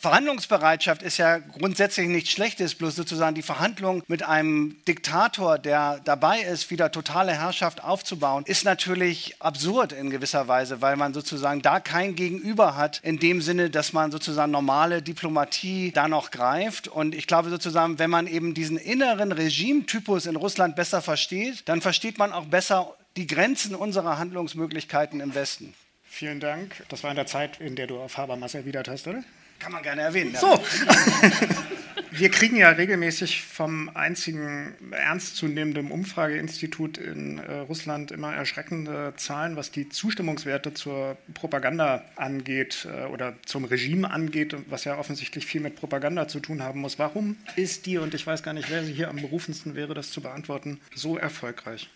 [0.06, 6.42] Verhandlungsbereitschaft ist ja grundsätzlich nichts Schlechtes, bloß sozusagen die Verhandlung mit einem Diktator, der dabei
[6.42, 11.80] ist, wieder totale Herrschaft aufzubauen, ist natürlich absurd in gewisser Weise, weil man sozusagen da
[11.80, 16.88] kein Gegenüber hat, in dem Sinne, dass man sozusagen normale Diplomatie da noch greift.
[16.88, 21.82] Und ich glaube sozusagen, wenn man eben diesen inneren Regimetypus in Russland besser versteht, dann
[21.82, 25.74] versteht man auch besser die Grenzen unserer Handlungsmöglichkeiten im Westen.
[26.04, 26.84] Vielen Dank.
[26.90, 29.24] Das war in der Zeit, in der du auf Habermas erwidert hast, oder?
[29.60, 30.36] Kann man gerne erwähnen.
[30.36, 30.62] So.
[32.18, 39.72] Wir kriegen ja regelmäßig vom einzigen ernstzunehmenden Umfrageinstitut in äh, Russland immer erschreckende Zahlen, was
[39.72, 45.76] die Zustimmungswerte zur Propaganda angeht äh, oder zum Regime angeht, was ja offensichtlich viel mit
[45.76, 47.00] Propaganda zu tun haben muss.
[47.00, 50.12] Warum ist die, und ich weiß gar nicht, wer sie hier am berufensten wäre, das
[50.12, 51.90] zu beantworten, so erfolgreich?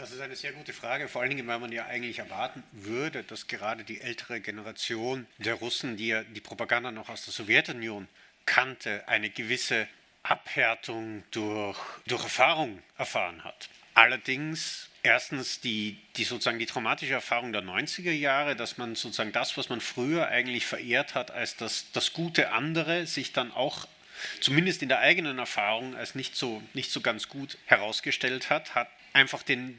[0.00, 3.22] Das ist eine sehr gute Frage, vor allen Dingen, weil man ja eigentlich erwarten würde,
[3.22, 8.08] dass gerade die ältere Generation der Russen, die ja die Propaganda noch aus der Sowjetunion
[8.46, 9.86] kannte, eine gewisse
[10.22, 13.68] Abhärtung durch, durch Erfahrung erfahren hat.
[13.92, 19.58] Allerdings erstens die, die sozusagen die traumatische Erfahrung der 90er Jahre, dass man sozusagen das,
[19.58, 23.86] was man früher eigentlich verehrt hat als das, das gute andere, sich dann auch
[24.40, 28.88] zumindest in der eigenen Erfahrung als nicht so, nicht so ganz gut herausgestellt hat, hat
[29.12, 29.78] einfach den,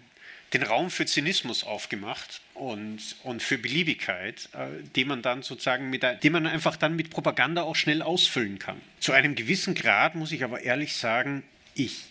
[0.53, 6.03] den Raum für Zynismus aufgemacht und, und für Beliebigkeit, äh, den man dann sozusagen mit,
[6.03, 8.81] den man einfach dann mit Propaganda auch schnell ausfüllen kann.
[8.99, 12.05] Zu einem gewissen Grad muss ich aber ehrlich sagen, ich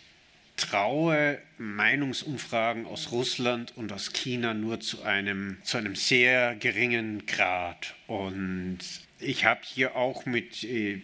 [0.56, 7.94] traue Meinungsumfragen aus Russland und aus China nur zu einem, zu einem sehr geringen Grad.
[8.06, 8.78] Und
[9.18, 11.00] ich habe hier auch mit äh,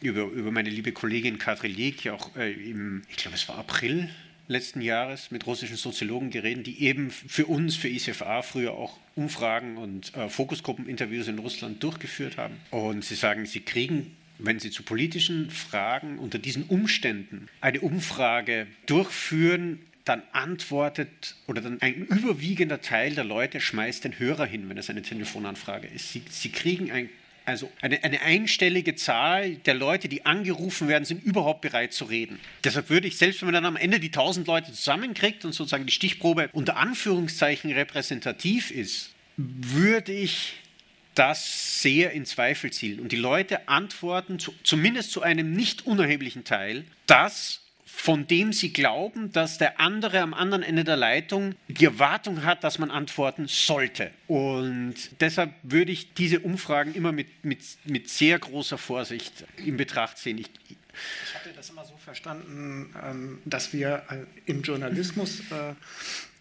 [0.00, 4.08] über, über meine liebe Kollegin Katrin Lik, auch äh, im, ich glaube es war April
[4.48, 9.76] letzten Jahres mit russischen Soziologen geredet, die eben für uns, für ICFA, früher auch Umfragen
[9.76, 12.56] und äh, Fokusgruppeninterviews in Russland durchgeführt haben.
[12.70, 18.66] Und sie sagen, sie kriegen wenn Sie zu politischen Fragen unter diesen Umständen eine Umfrage
[18.86, 24.78] durchführen, dann antwortet oder dann ein überwiegender Teil der Leute schmeißt den Hörer hin, wenn
[24.78, 26.12] es eine Telefonanfrage ist.
[26.12, 27.10] Sie, sie kriegen ein
[27.46, 32.40] also eine, eine, einstellige Zahl der Leute, die angerufen werden, sind überhaupt bereit zu reden.
[32.64, 35.86] Deshalb würde ich, selbst wenn man dann am Ende die 1000 Leute zusammenkriegt und sozusagen
[35.86, 40.54] die Stichprobe unter Anführungszeichen repräsentativ ist, würde ich
[41.14, 43.00] das sehr in Zweifel ziehen.
[43.00, 48.72] Und die Leute antworten zu, zumindest zu einem nicht unerheblichen Teil, dass von dem sie
[48.72, 53.46] glauben, dass der andere am anderen Ende der Leitung die Erwartung hat, dass man antworten
[53.46, 54.10] sollte.
[54.26, 60.18] Und deshalb würde ich diese Umfragen immer mit, mit, mit sehr großer Vorsicht in Betracht
[60.18, 60.38] ziehen.
[60.38, 65.74] Ich, ich hatte das immer so verstanden, ähm, dass wir äh, im Journalismus äh,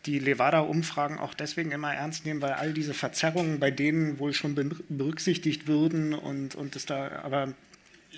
[0.07, 4.55] die Levada-Umfragen auch deswegen immer ernst nehmen, weil all diese Verzerrungen bei denen wohl schon
[4.89, 7.53] berücksichtigt würden und, und es da aber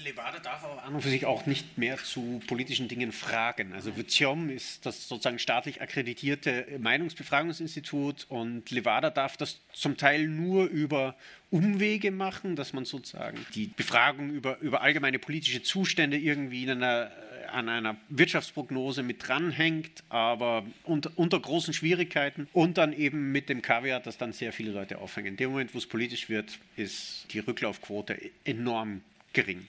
[0.08, 3.74] Levada darf aber an und für sich auch nicht mehr zu politischen Dingen fragen.
[3.74, 10.66] Also Vitiom ist das sozusagen staatlich akkreditierte Meinungsbefragungsinstitut und Levada darf das zum Teil nur
[10.66, 11.16] über
[11.50, 17.12] Umwege machen, dass man sozusagen die Befragung über, über allgemeine politische Zustände irgendwie in einer,
[17.52, 23.62] an einer Wirtschaftsprognose mit dranhängt, aber unter, unter großen Schwierigkeiten und dann eben mit dem
[23.62, 25.34] Kaviar, dass dann sehr viele Leute aufhängen.
[25.34, 29.02] In dem Moment, wo es politisch wird, ist die Rücklaufquote enorm
[29.34, 29.68] gering.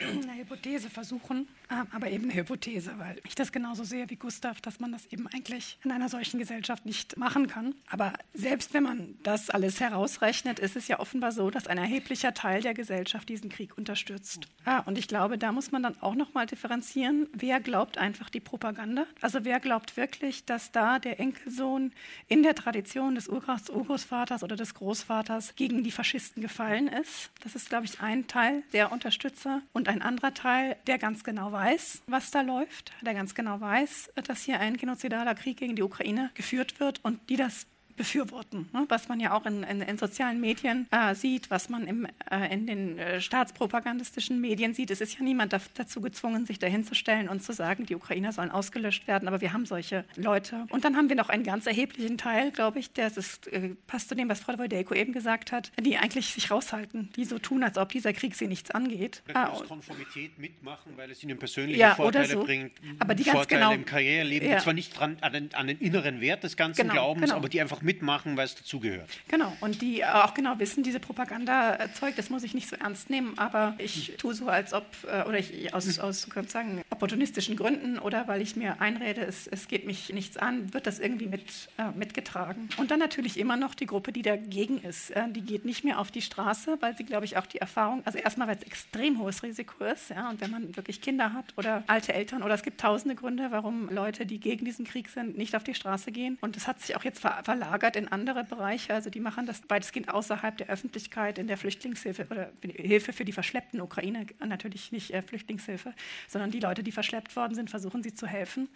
[0.00, 1.48] Eine Hypothese versuchen,
[1.92, 5.26] aber eben eine Hypothese, weil ich das genauso sehe wie Gustav, dass man das eben
[5.28, 7.74] eigentlich in einer solchen Gesellschaft nicht machen kann.
[7.88, 12.34] Aber selbst wenn man das alles herausrechnet, ist es ja offenbar so, dass ein erheblicher
[12.34, 14.48] Teil der Gesellschaft diesen Krieg unterstützt.
[14.64, 18.30] Ah, und ich glaube, da muss man dann auch noch mal differenzieren, wer glaubt einfach
[18.30, 19.06] die Propaganda?
[19.20, 21.92] Also wer glaubt wirklich, dass da der Enkelsohn
[22.26, 27.30] in der Tradition des Urgroßvaters oder des Großvaters gegen die Faschisten gefallen ist?
[27.42, 31.52] Das ist, glaube ich, ein Teil der Unterstützer und ein anderer Teil, der ganz genau
[31.52, 35.76] weiß, weiß, was da läuft, der ganz genau weiß, dass hier ein genozidaler Krieg gegen
[35.76, 37.66] die Ukraine geführt wird und die das
[37.96, 38.68] befürworten.
[38.72, 38.84] Ne?
[38.88, 42.52] Was man ja auch in, in, in sozialen Medien äh, sieht, was man im, äh,
[42.52, 44.90] in den äh, staatspropagandistischen Medien sieht.
[44.90, 48.50] Es ist ja niemand da, dazu gezwungen, sich dahinzustellen und zu sagen, die Ukrainer sollen
[48.50, 49.28] ausgelöscht werden.
[49.28, 50.66] Aber wir haben solche Leute.
[50.70, 54.08] Und dann haben wir noch einen ganz erheblichen Teil, glaube ich, der ist, äh, passt
[54.08, 57.62] zu dem, was Frau Wojdeiko eben gesagt hat, die eigentlich sich raushalten, die so tun,
[57.62, 59.22] als ob dieser Krieg sie nichts angeht.
[59.32, 62.44] Ah, aus Konformität mitmachen, weil es ihnen persönliche ja, Vorteile so.
[62.44, 62.72] bringt.
[62.98, 64.56] Aber die Vorteile genau, im Karriereleben, ja.
[64.56, 67.36] die zwar nicht dran, an, den, an den inneren Wert des ganzen genau, Glaubens, genau.
[67.36, 69.08] aber die einfach mit mitmachen, weil es dazugehört.
[69.28, 73.10] Genau, und die auch genau wissen, diese Propaganda erzeugt, das muss ich nicht so ernst
[73.10, 77.98] nehmen, aber ich tue so, als ob, äh, oder ich aus, aus sagen, opportunistischen Gründen
[77.98, 81.42] oder weil ich mir einrede, es, es geht mich nichts an, wird das irgendwie mit,
[81.78, 82.68] äh, mitgetragen.
[82.78, 85.10] Und dann natürlich immer noch die Gruppe, die dagegen ist.
[85.10, 88.02] Äh, die geht nicht mehr auf die Straße, weil sie, glaube ich, auch die Erfahrung,
[88.04, 91.46] also erstmal, weil es extrem hohes Risiko ist, ja, und wenn man wirklich Kinder hat
[91.56, 95.36] oder alte Eltern oder es gibt tausende Gründe, warum Leute, die gegen diesen Krieg sind,
[95.36, 96.38] nicht auf die Straße gehen.
[96.40, 98.94] Und das hat sich auch jetzt ver verlagert verlagert in andere Bereiche.
[98.94, 103.32] Also die machen das weitestgehend außerhalb der Öffentlichkeit in der Flüchtlingshilfe oder Hilfe für die
[103.32, 105.94] verschleppten Ukraine, natürlich nicht äh, Flüchtlingshilfe,
[106.28, 108.68] sondern die Leute, die verschleppt worden sind, versuchen sie zu helfen.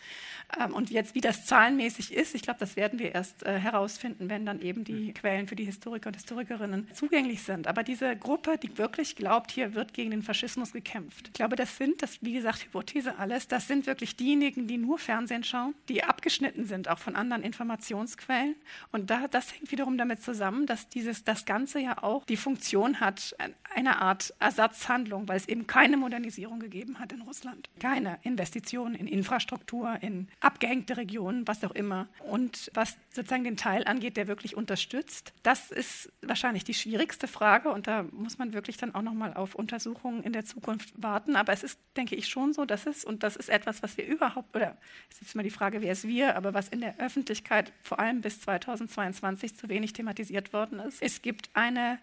[0.61, 4.28] Ähm, und jetzt, wie das zahlenmäßig ist, ich glaube, das werden wir erst äh, herausfinden,
[4.28, 7.66] wenn dann eben die Quellen für die Historiker und Historikerinnen zugänglich sind.
[7.66, 11.28] Aber diese Gruppe, die wirklich glaubt, hier wird gegen den Faschismus gekämpft.
[11.28, 14.98] Ich glaube, das sind, das wie gesagt Hypothese alles, das sind wirklich diejenigen, die nur
[14.98, 18.54] Fernsehen schauen, die abgeschnitten sind auch von anderen Informationsquellen
[18.94, 23.00] und da, das hängt wiederum damit zusammen, dass dieses, das Ganze ja auch die Funktion
[23.00, 23.35] hat,
[23.74, 27.68] eine Art Ersatzhandlung, weil es eben keine Modernisierung gegeben hat in Russland.
[27.80, 32.07] Keine Investitionen in Infrastruktur, in abgehängte Regionen, was auch immer.
[32.20, 37.70] Und was sozusagen den Teil angeht, der wirklich unterstützt, das ist wahrscheinlich die schwierigste Frage.
[37.70, 41.35] Und da muss man wirklich dann auch nochmal auf Untersuchungen in der Zukunft warten.
[41.35, 44.07] Aber es ist, denke ich, schon so, dass es, und das ist etwas, was wir
[44.07, 44.78] überhaupt, oder
[45.11, 47.98] es ist jetzt mal die Frage, wer ist wir, aber was in der Öffentlichkeit vor
[47.98, 51.02] allem bis 2000 2022 zu wenig thematisiert worden ist.
[51.02, 51.98] Es gibt eine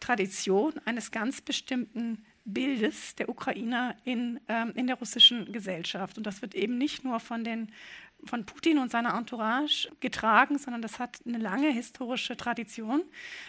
[0.00, 6.16] Tradition eines ganz bestimmten Bildes der Ukrainer in, ähm, in der russischen Gesellschaft.
[6.16, 7.72] Und das wird eben nicht nur von den
[8.24, 13.02] von Putin und seiner Entourage getragen, sondern das hat eine lange historische Tradition,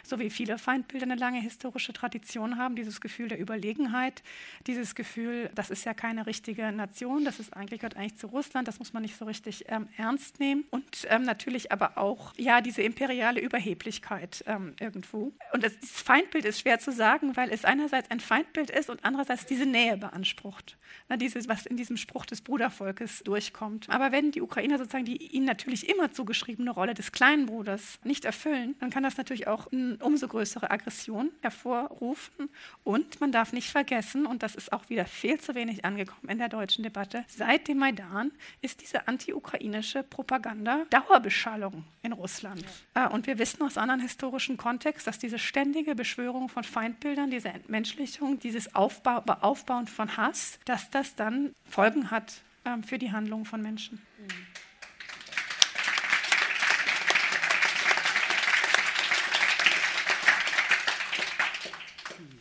[0.03, 4.23] so wie viele Feindbilder eine lange historische Tradition haben, dieses Gefühl der Überlegenheit,
[4.67, 8.67] dieses Gefühl, das ist ja keine richtige Nation, das ist eigentlich gehört eigentlich zu Russland,
[8.67, 12.61] das muss man nicht so richtig ähm, ernst nehmen und ähm, natürlich aber auch ja
[12.61, 15.33] diese imperiale Überheblichkeit ähm, irgendwo.
[15.53, 19.03] Und das, das Feindbild ist schwer zu sagen, weil es einerseits ein Feindbild ist und
[19.03, 20.77] andererseits diese Nähe beansprucht,
[21.09, 23.89] Na, dieses, was in diesem Spruch des Brudervolkes durchkommt.
[23.89, 27.99] Aber wenn die Ukraine Ukrainer sozusagen die ihnen natürlich immer zugeschriebene Rolle des kleinen Bruders
[28.03, 32.49] nicht erfüllen, dann kann das natürlich auch eine umso größere Aggression hervorrufen.
[32.83, 36.39] Und man darf nicht vergessen, und das ist auch wieder viel zu wenig angekommen in
[36.39, 42.65] der deutschen Debatte, seit dem Maidan ist diese anti-ukrainische Propaganda Dauerbeschallung in Russland.
[42.95, 47.49] Ah, und wir wissen aus anderen historischen Kontext, dass diese ständige Beschwörung von Feindbildern, diese
[47.49, 53.45] Entmenschlichung, dieses Aufbau, Aufbauen von Hass, dass das dann Folgen hat ähm, für die Handlung
[53.45, 54.01] von Menschen.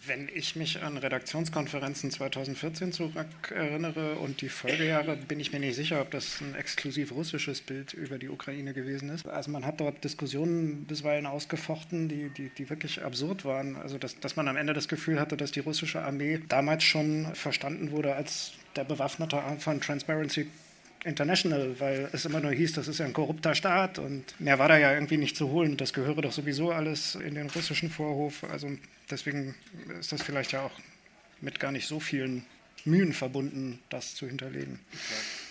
[0.09, 6.01] Wenn ich mich an Redaktionskonferenzen 2014 zurückerinnere und die Folgejahre, bin ich mir nicht sicher,
[6.01, 9.27] ob das ein exklusiv russisches Bild über die Ukraine gewesen ist.
[9.27, 13.77] Also man hat dort Diskussionen bisweilen ausgefochten, die, die, die wirklich absurd waren.
[13.77, 17.35] Also dass, dass man am Ende das Gefühl hatte, dass die russische Armee damals schon
[17.35, 20.47] verstanden wurde als der bewaffnete Arm von Transparency
[21.05, 24.69] International, weil es immer nur hieß, das ist ja ein korrupter Staat und mehr war
[24.69, 25.77] da ja irgendwie nicht zu holen.
[25.77, 28.43] Das gehöre doch sowieso alles in den russischen Vorhof.
[28.45, 28.69] Also
[29.09, 29.55] deswegen
[30.01, 30.73] ist das vielleicht ja auch
[31.41, 32.45] mit gar nicht so vielen
[32.85, 34.81] Mühen verbunden, das zu hinterlegen.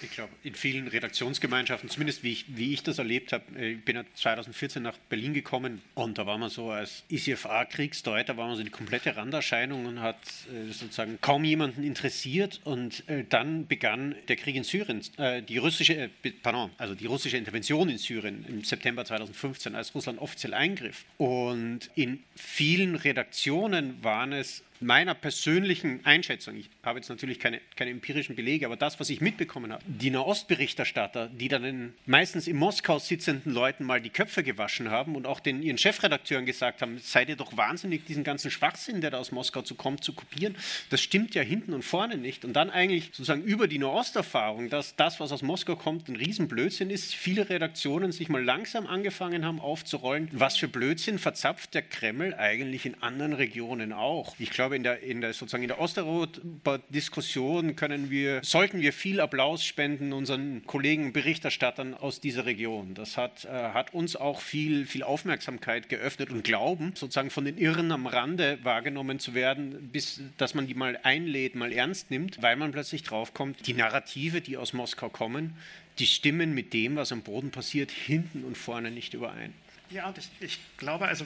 [0.02, 3.86] Ich glaube, in vielen Redaktionsgemeinschaften, zumindest wie ich, wie ich das erlebt habe, äh, ich
[3.86, 8.56] bin ja 2014 nach Berlin gekommen und da war man so als ICFA-Kriegsdeuter, war man
[8.56, 14.16] so eine komplette Randerscheinung und hat äh, sozusagen kaum jemanden interessiert und äh, dann begann
[14.28, 15.02] der Krieg in Syrien,
[15.48, 16.10] die russische,
[16.42, 21.06] pardon, also die russische Intervention in Syrien im September 2015, als Russland offiziell eingriff.
[21.18, 27.92] Und in vielen Redaktionen waren es meiner persönlichen Einschätzung, ich habe jetzt natürlich keine, keine
[27.92, 32.58] empirischen Belege, aber das, was ich mitbekommen habe, die Nahostberichterstatter, die dann den meistens in
[32.58, 36.98] Moskau sitzenden Leuten mal die Köpfe gewaschen haben und auch den ihren Chefredakteuren gesagt haben,
[37.00, 40.56] seid ihr doch wahnsinnig, diesen ganzen Schwachsinn, der da aus Moskau zu kommt, zu kopieren.
[40.90, 42.46] Das stimmt ja hinten und vorne nicht.
[42.46, 46.90] Und dann eigentlich sozusagen über die Nahosterfahrung, dass das, was aus Moskau kommt, ein Riesenblödsinn
[46.90, 52.34] ist, viele Redaktionen sich mal langsam angefangen haben aufzurollen, was für Blödsinn verzapft der Kreml
[52.34, 54.36] eigentlich in anderen Regionen auch.
[54.40, 59.20] Ich glaube, in der, in der sozusagen in der Osteuropa-Diskussion können wir, sollten wir viel
[59.20, 62.94] Applaus spenden unseren Kollegen Berichterstattern aus dieser Region.
[62.94, 67.58] Das hat, äh, hat uns auch viel, viel Aufmerksamkeit geöffnet und Glauben, sozusagen von den
[67.58, 72.42] Irren am Rande wahrgenommen zu werden, bis dass man die mal einlädt, mal ernst nimmt,
[72.42, 75.58] weil man plötzlich draufkommt, die Narrative, die aus Moskau kommen,
[76.00, 79.54] die stimmen mit dem, was am Boden passiert, hinten und vorne nicht überein.
[79.90, 81.26] Ja, und ich, ich, glaube, also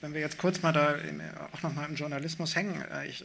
[0.00, 1.20] wenn wir jetzt kurz mal da in,
[1.52, 3.22] auch nochmal im Journalismus hängen, äh, ich,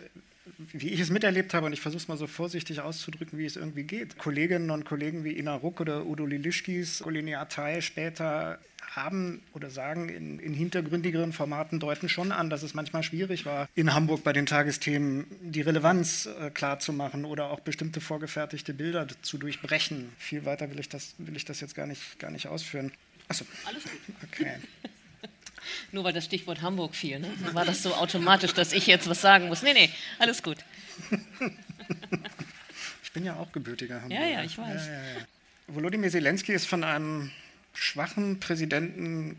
[0.57, 3.55] wie ich es miterlebt habe, und ich versuche es mal so vorsichtig auszudrücken, wie es
[3.55, 4.17] irgendwie geht.
[4.17, 8.59] Kolleginnen und Kollegen wie Ina Ruck oder Udo Lilischkis, Golini Atay später
[8.95, 13.69] haben oder sagen in, in, hintergründigeren Formaten deuten schon an, dass es manchmal schwierig war,
[13.75, 16.79] in Hamburg bei den Tagesthemen die Relevanz äh, klar
[17.23, 20.09] oder auch bestimmte vorgefertigte Bilder zu durchbrechen.
[20.17, 22.91] Viel weiter will ich das, will ich das jetzt gar nicht, gar nicht ausführen.
[23.27, 23.45] Achso.
[23.65, 24.15] Alles gut.
[24.23, 24.55] Okay.
[25.91, 27.29] Nur weil das Stichwort Hamburg fiel, ne?
[27.53, 29.61] war das so automatisch, dass ich jetzt was sagen muss.
[29.61, 29.89] Nee, nee,
[30.19, 30.57] alles gut.
[33.03, 34.23] ich bin ja auch gebürtiger Hamburger.
[34.23, 34.87] Ja, ja, ich weiß.
[34.87, 35.27] Ja, ja, ja.
[35.67, 37.31] Volodymyr Zelensky ist von einem
[37.73, 39.37] schwachen Präsidenten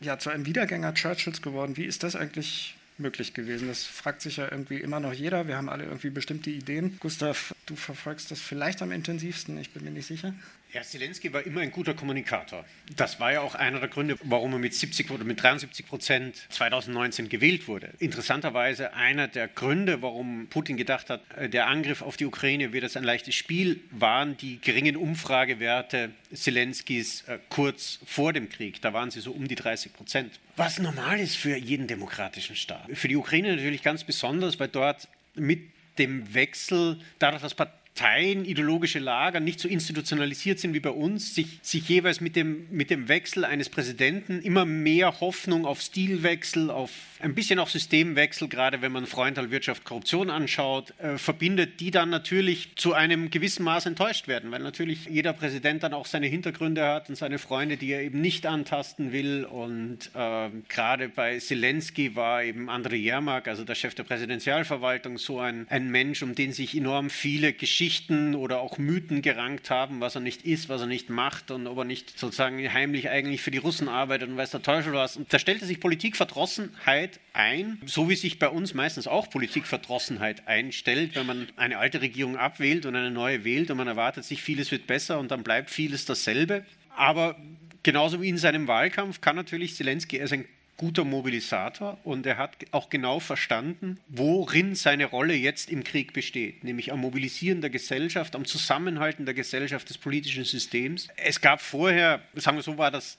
[0.00, 1.76] ja, zu einem Wiedergänger Churchills geworden.
[1.76, 3.68] Wie ist das eigentlich möglich gewesen?
[3.68, 5.46] Das fragt sich ja irgendwie immer noch jeder.
[5.46, 6.98] Wir haben alle irgendwie bestimmte Ideen.
[7.00, 10.34] Gustav, du verfolgst das vielleicht am intensivsten, ich bin mir nicht sicher.
[10.72, 12.64] Ja, Zelensky war immer ein guter Kommunikator.
[12.94, 16.46] Das war ja auch einer der Gründe, warum er mit 70 oder mit 73 Prozent
[16.50, 17.90] 2019 gewählt wurde.
[17.98, 22.84] Interessanterweise einer der Gründe, warum Putin gedacht hat, äh, der Angriff auf die Ukraine wird
[22.84, 28.80] jetzt ein leichtes Spiel, waren die geringen Umfragewerte Zelenskys äh, kurz vor dem Krieg.
[28.80, 30.38] Da waren sie so um die 30 Prozent.
[30.54, 32.88] Was normal ist für jeden demokratischen Staat.
[32.92, 35.62] Für die Ukraine natürlich ganz besonders, weil dort mit
[35.98, 37.54] dem Wechsel, dadurch, dass
[38.00, 42.66] Parteien, ideologische Lager nicht so institutionalisiert sind wie bei uns, sich, sich jeweils mit dem,
[42.70, 48.48] mit dem Wechsel eines Präsidenten immer mehr Hoffnung auf Stilwechsel, auf ein bisschen auch Systemwechsel,
[48.48, 53.64] gerade wenn man Freundal Wirtschaft Korruption anschaut, äh, verbindet, die dann natürlich zu einem gewissen
[53.64, 57.76] Maß enttäuscht werden, weil natürlich jeder Präsident dann auch seine Hintergründe hat und seine Freunde,
[57.76, 59.44] die er eben nicht antasten will.
[59.44, 65.38] Und äh, gerade bei Zelensky war eben Andrei Jermak, also der Chef der Präsidentialverwaltung, so
[65.38, 70.02] ein, ein Mensch, um den sich enorm viele Geschichten Geschichten oder auch Mythen gerankt haben,
[70.02, 73.40] was er nicht ist, was er nicht macht und ob er nicht sozusagen heimlich eigentlich
[73.40, 75.16] für die Russen arbeitet und weiß der Teufel was.
[75.16, 81.14] Und da stellte sich Politikverdrossenheit ein, so wie sich bei uns meistens auch Politikverdrossenheit einstellt,
[81.14, 84.70] wenn man eine alte Regierung abwählt und eine neue wählt und man erwartet sich, vieles
[84.70, 86.66] wird besser und dann bleibt vieles dasselbe.
[86.94, 87.40] Aber
[87.82, 90.44] genauso wie in seinem Wahlkampf kann natürlich Zelensky, er ein
[90.80, 96.64] guter Mobilisator und er hat auch genau verstanden, worin seine Rolle jetzt im Krieg besteht,
[96.64, 101.08] nämlich am Mobilisieren der Gesellschaft, am Zusammenhalten der Gesellschaft des politischen Systems.
[101.16, 103.18] Es gab vorher, sagen wir so, war das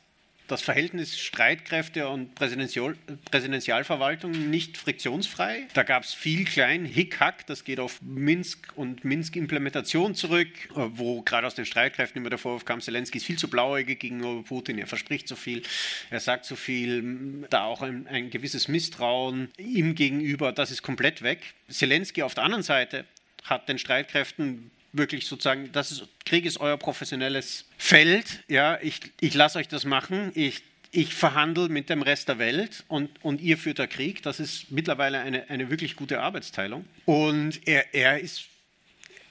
[0.51, 2.95] das Verhältnis Streitkräfte und Präsidential,
[3.31, 5.67] Präsidentialverwaltung nicht friktionsfrei.
[5.73, 11.47] Da gab es viel klein Hickhack, das geht auf Minsk und Minsk-Implementation zurück, wo gerade
[11.47, 14.87] aus den Streitkräften immer der Vorwurf kam, Zelensky ist viel zu blauäugig gegenüber Putin, er
[14.87, 15.63] verspricht zu viel,
[16.09, 21.21] er sagt zu viel, da auch ein, ein gewisses Misstrauen ihm gegenüber, das ist komplett
[21.21, 21.39] weg.
[21.69, 23.05] Zelensky auf der anderen Seite
[23.45, 29.33] hat den Streitkräften wirklich sozusagen, das ist, Krieg ist euer professionelles Feld, ja, ich, ich
[29.33, 33.57] lasse euch das machen, ich, ich verhandle mit dem Rest der Welt und, und ihr
[33.57, 34.21] führt der Krieg.
[34.23, 36.85] Das ist mittlerweile eine, eine wirklich gute Arbeitsteilung.
[37.05, 38.45] Und er, er ist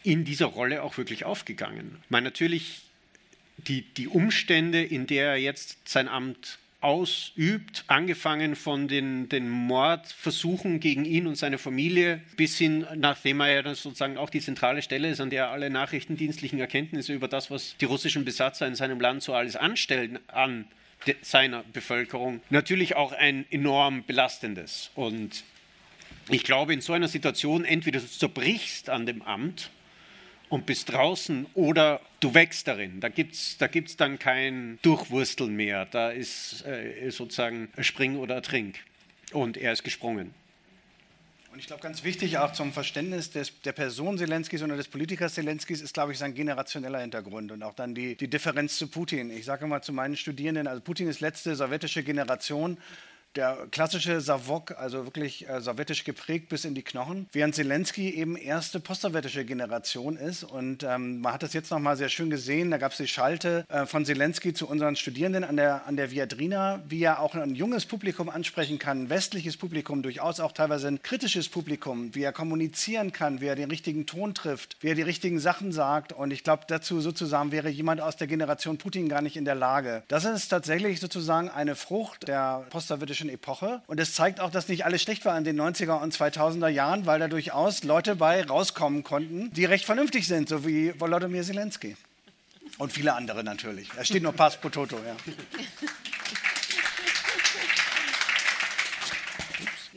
[0.02, 2.02] in dieser Rolle auch wirklich aufgegangen.
[2.04, 2.82] Ich natürlich
[3.58, 10.80] die, die Umstände, in der er jetzt sein Amt ausübt, angefangen von den, den Mordversuchen
[10.80, 15.10] gegen ihn und seine Familie bis hin, nachdem er ja sozusagen auch die zentrale Stelle
[15.10, 19.22] ist, an der alle nachrichtendienstlichen Erkenntnisse über das, was die russischen Besatzer in seinem Land
[19.22, 20.66] so alles anstellen, an
[21.22, 24.90] seiner Bevölkerung, natürlich auch ein enorm belastendes.
[24.94, 25.44] Und
[26.28, 29.70] ich glaube, in so einer Situation entweder du zerbrichst an dem Amt
[30.50, 33.00] und bist draußen oder du wächst darin.
[33.00, 35.86] Da gibt es da gibt's dann kein Durchwursteln mehr.
[35.86, 38.80] Da ist äh, sozusagen Spring oder Trink.
[39.32, 40.34] Und er ist gesprungen.
[41.52, 45.34] Und ich glaube, ganz wichtig auch zum Verständnis des, der Person Zelenskis oder des Politikers
[45.34, 49.30] Zelenskis ist, glaube ich, sein generationeller Hintergrund und auch dann die, die Differenz zu Putin.
[49.30, 52.78] Ich sage immer zu meinen Studierenden, also Putin ist letzte sowjetische Generation,
[53.36, 58.36] der klassische Savok, also wirklich äh, sowjetisch geprägt bis in die Knochen, während Zelensky eben
[58.36, 60.44] erste postsowjetische Generation ist.
[60.44, 62.70] Und ähm, man hat das jetzt nochmal sehr schön gesehen.
[62.70, 66.10] Da gab es die Schalte äh, von Zelensky zu unseren Studierenden an der, an der
[66.10, 70.88] Viadrina, wie er auch ein junges Publikum ansprechen kann, ein westliches Publikum, durchaus auch teilweise
[70.88, 74.94] ein kritisches Publikum, wie er kommunizieren kann, wie er den richtigen Ton trifft, wie er
[74.94, 76.12] die richtigen Sachen sagt.
[76.12, 79.54] Und ich glaube, dazu sozusagen wäre jemand aus der Generation Putin gar nicht in der
[79.54, 80.02] Lage.
[80.08, 83.82] Das ist tatsächlich sozusagen eine Frucht der postsowjetischen politischen Epoche.
[83.86, 87.06] Und es zeigt auch, dass nicht alles schlecht war in den 90er und 2000er Jahren,
[87.06, 91.96] weil da durchaus Leute bei rauskommen konnten, die recht vernünftig sind, so wie Volodymyr Zelensky.
[92.78, 93.88] Und viele andere natürlich.
[93.98, 95.16] Es steht nur Pass Pototo, ja.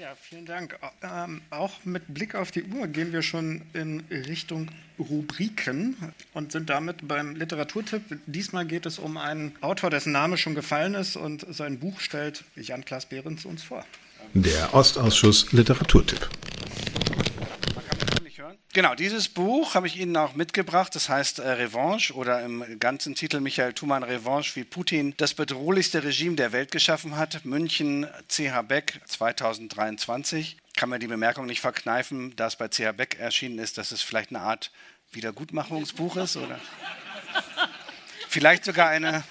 [0.03, 0.77] Ja, vielen Dank.
[1.01, 4.67] Ähm, auch mit Blick auf die Uhr gehen wir schon in Richtung
[4.99, 5.95] Rubriken
[6.33, 8.01] und sind damit beim Literaturtipp.
[8.25, 12.43] Diesmal geht es um einen Autor, dessen Name schon gefallen ist und sein Buch stellt
[12.57, 13.85] Jan-Klaas Behrens uns vor.
[14.33, 16.29] Der Ostausschuss Literaturtipp.
[18.73, 20.95] Genau, dieses Buch habe ich Ihnen auch mitgebracht.
[20.95, 26.03] Das heißt äh, Revanche oder im ganzen Titel Michael Thumann Revanche, wie Putin das bedrohlichste
[26.03, 27.45] Regime der Welt geschaffen hat.
[27.45, 30.57] München, CH Beck 2023.
[30.75, 34.31] Kann mir die Bemerkung nicht verkneifen, dass bei CH Beck erschienen ist, dass es vielleicht
[34.31, 34.71] eine Art
[35.11, 36.59] Wiedergutmachungsbuch ist oder
[38.27, 39.23] vielleicht sogar eine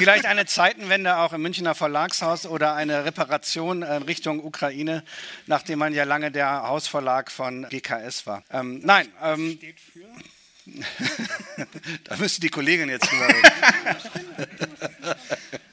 [0.00, 5.04] Vielleicht eine Zeitenwende auch im Münchner Verlagshaus oder eine Reparation in Richtung Ukraine,
[5.46, 8.42] nachdem man ja lange der Hausverlag von GKS war.
[8.50, 9.08] Ähm, nein.
[9.22, 10.06] Ähm, Steht für?
[12.04, 13.50] da müsste die Kollegin jetzt drüber reden.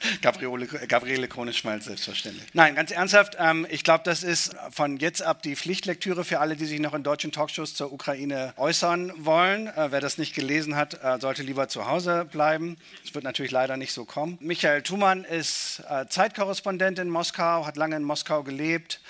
[0.22, 2.44] Gabriele, Gabriele Krone-Schmalz, selbstverständlich.
[2.52, 6.56] Nein, ganz ernsthaft, ähm, ich glaube, das ist von jetzt ab die Pflichtlektüre für alle,
[6.56, 9.68] die sich noch in deutschen Talkshows zur Ukraine äußern wollen.
[9.68, 12.76] Äh, wer das nicht gelesen hat, äh, sollte lieber zu Hause bleiben.
[13.04, 14.38] Es wird natürlich leider nicht so kommen.
[14.40, 19.00] Michael Thumann ist äh, Zeitkorrespondent in Moskau, hat lange in Moskau gelebt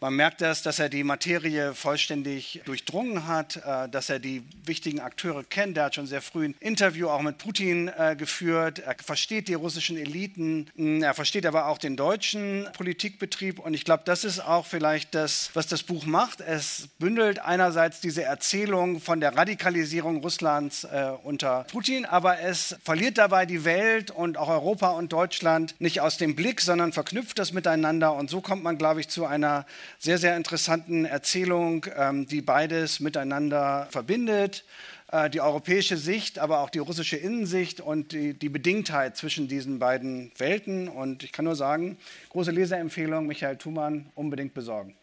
[0.00, 5.00] man merkt das, dass er die Materie vollständig durchdrungen hat, äh, dass er die wichtigen
[5.00, 5.76] Akteure kennt.
[5.76, 8.78] Er hat schon sehr früh ein Interview auch mit Putin äh, geführt.
[8.78, 10.70] Er versteht die russischen Eliten.
[10.76, 13.58] Mm, er versteht aber auch den deutschen Politikbetrieb.
[13.58, 16.40] Und ich glaube, das ist auch vielleicht das, was das Buch macht.
[16.40, 23.18] Es bündelt einerseits diese Erzählung von der Radikalisierung Russlands äh, unter Putin, aber es verliert
[23.18, 27.52] dabei die Welt und auch Europa und Deutschland nicht aus dem Blick, sondern verknüpft das
[27.52, 28.12] miteinander.
[28.14, 29.66] Und so kommt man, glaube ich, zu einer
[29.98, 34.64] sehr, sehr interessanten Erzählung, ähm, die beides miteinander verbindet.
[35.10, 39.78] Äh, die europäische Sicht, aber auch die russische Innensicht und die, die Bedingtheit zwischen diesen
[39.78, 40.88] beiden Welten.
[40.88, 41.96] Und ich kann nur sagen,
[42.28, 44.94] große Leserempfehlung, Michael Thumann, unbedingt besorgen.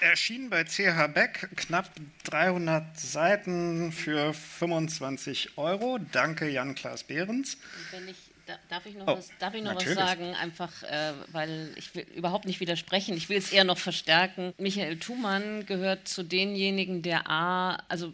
[0.00, 1.88] Erschienen bei CH Beck, knapp
[2.24, 5.98] 300 Seiten für 25 Euro.
[6.10, 7.56] Danke, Jan-Klaas Behrens.
[7.92, 8.31] Wenn ich
[8.68, 10.34] Darf ich noch, oh, was, darf ich noch was sagen?
[10.34, 13.16] Einfach, äh, weil ich will überhaupt nicht widersprechen.
[13.16, 14.54] Ich will es eher noch verstärken.
[14.58, 18.12] Michael Thumann gehört zu denjenigen, der A, also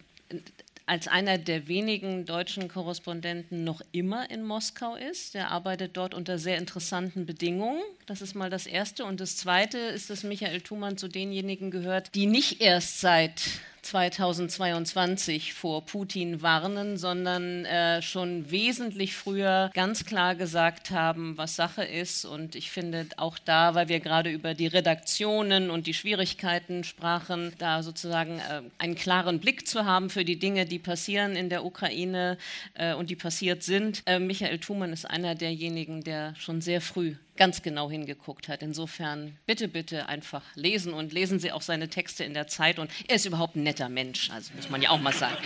[0.89, 5.35] als einer der wenigen deutschen Korrespondenten noch immer in Moskau ist.
[5.35, 7.83] Der arbeitet dort unter sehr interessanten Bedingungen.
[8.07, 9.05] Das ist mal das Erste.
[9.05, 13.43] Und das Zweite ist, dass Michael Thumann zu denjenigen gehört, die nicht erst seit
[13.89, 21.85] 2022 vor Putin warnen, sondern äh, schon wesentlich früher ganz klar gesagt haben, was Sache
[21.85, 22.27] ist.
[22.27, 27.55] Und ich finde auch da, weil wir gerade über die Redaktionen und die Schwierigkeiten sprachen,
[27.59, 31.65] da sozusagen äh, einen klaren Blick zu haben für die Dinge, die passieren in der
[31.65, 32.37] Ukraine
[32.75, 34.03] äh, und die passiert sind.
[34.05, 38.63] Äh, Michael Thumann ist einer derjenigen, der schon sehr früh ganz genau hingeguckt hat.
[38.63, 42.79] Insofern bitte, bitte einfach lesen und lesen Sie auch seine Texte in der Zeit.
[42.79, 45.39] Und er ist überhaupt ein netter Mensch, also muss man ja auch mal sagen.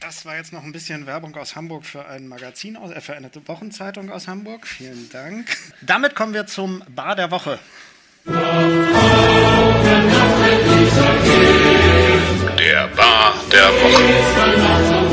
[0.00, 3.30] Das war jetzt noch ein bisschen Werbung aus Hamburg für ein Magazin, äh, für eine
[3.46, 4.66] Wochenzeitung aus Hamburg.
[4.66, 5.56] Vielen Dank.
[5.80, 7.58] Damit kommen wir zum Bar der Woche.
[12.58, 15.03] Der Bar der Woche.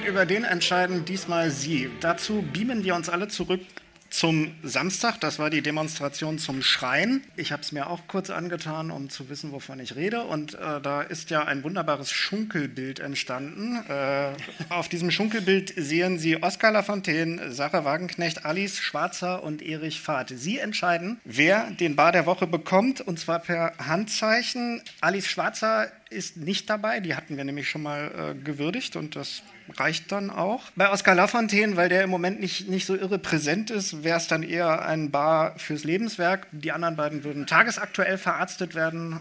[0.00, 1.90] Und über den entscheiden diesmal Sie.
[2.00, 3.60] Dazu beamen wir uns alle zurück
[4.08, 5.20] zum Samstag.
[5.20, 7.22] Das war die Demonstration zum Schrein.
[7.36, 10.24] Ich habe es mir auch kurz angetan, um zu wissen, wovon ich rede.
[10.24, 13.84] Und äh, da ist ja ein wunderbares Schunkelbild entstanden.
[13.90, 14.30] Äh,
[14.70, 20.32] auf diesem Schunkelbild sehen Sie Oskar Lafontaine, Sarah Wagenknecht, Alice Schwarzer und Erich Fahrt.
[20.34, 24.80] Sie entscheiden, wer den Bar der Woche bekommt, und zwar per Handzeichen.
[25.02, 27.00] Alice Schwarzer ist nicht dabei.
[27.00, 29.42] Die hatten wir nämlich schon mal äh, gewürdigt und das
[29.76, 30.70] reicht dann auch.
[30.74, 34.26] Bei Oskar Lafontaine, weil der im Moment nicht, nicht so irre präsent ist, wäre es
[34.26, 36.48] dann eher ein Bar fürs Lebenswerk.
[36.50, 39.20] Die anderen beiden würden tagesaktuell verarztet werden.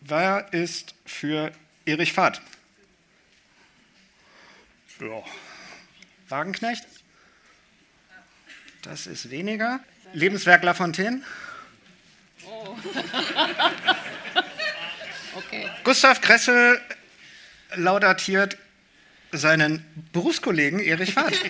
[0.00, 1.52] Wer ist für
[1.84, 2.40] Erich Fahrt?
[5.00, 5.22] Ja.
[6.28, 6.86] Wagenknecht?
[8.82, 9.80] Das ist weniger.
[10.14, 11.20] Lebenswerk Lafontaine?
[12.46, 12.76] Oh.
[15.84, 16.80] Gustav Kressel
[17.74, 18.56] laudatiert
[19.32, 21.34] seinen Berufskollegen Erich Fahrt.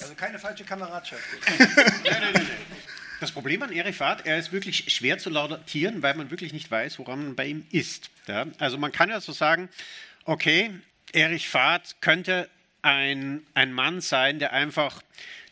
[0.00, 1.22] Also keine falsche Kameradschaft.
[3.20, 6.70] Das Problem an Erich Fahrt, er ist wirklich schwer zu laudatieren, weil man wirklich nicht
[6.70, 8.10] weiß, woran man bei ihm ist.
[8.28, 8.46] Ja?
[8.58, 9.68] Also man kann ja so sagen,
[10.24, 10.70] okay,
[11.12, 12.48] Erich Fahrt könnte
[12.82, 15.02] ein, ein Mann sein, der einfach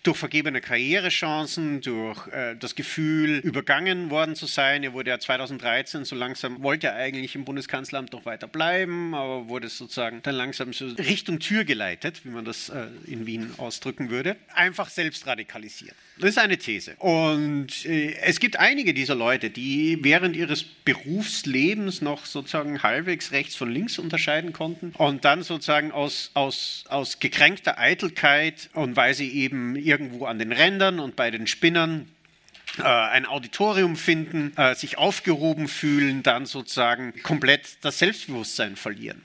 [0.07, 4.85] durch vergebene Karrierechancen, durch äh, das Gefühl, übergangen worden zu sein.
[4.85, 9.49] Er wurde ja 2013 so langsam, wollte er eigentlich im Bundeskanzleramt noch weiter bleiben, aber
[9.49, 14.11] wurde sozusagen dann langsam so Richtung Tür geleitet, wie man das äh, in Wien ausdrücken
[14.11, 14.37] würde.
[14.55, 15.95] Einfach selbst radikalisiert.
[16.19, 16.95] Das ist eine These.
[16.99, 23.55] Und äh, es gibt einige dieser Leute, die während ihres Berufslebens noch sozusagen halbwegs rechts
[23.55, 29.31] von links unterscheiden konnten und dann sozusagen aus, aus, aus gekränkter Eitelkeit und weil sie
[29.31, 32.07] eben irgendwo an den Rändern und bei den Spinnern
[32.79, 39.23] äh, ein Auditorium finden, äh, sich aufgehoben fühlen, dann sozusagen komplett das Selbstbewusstsein verlieren.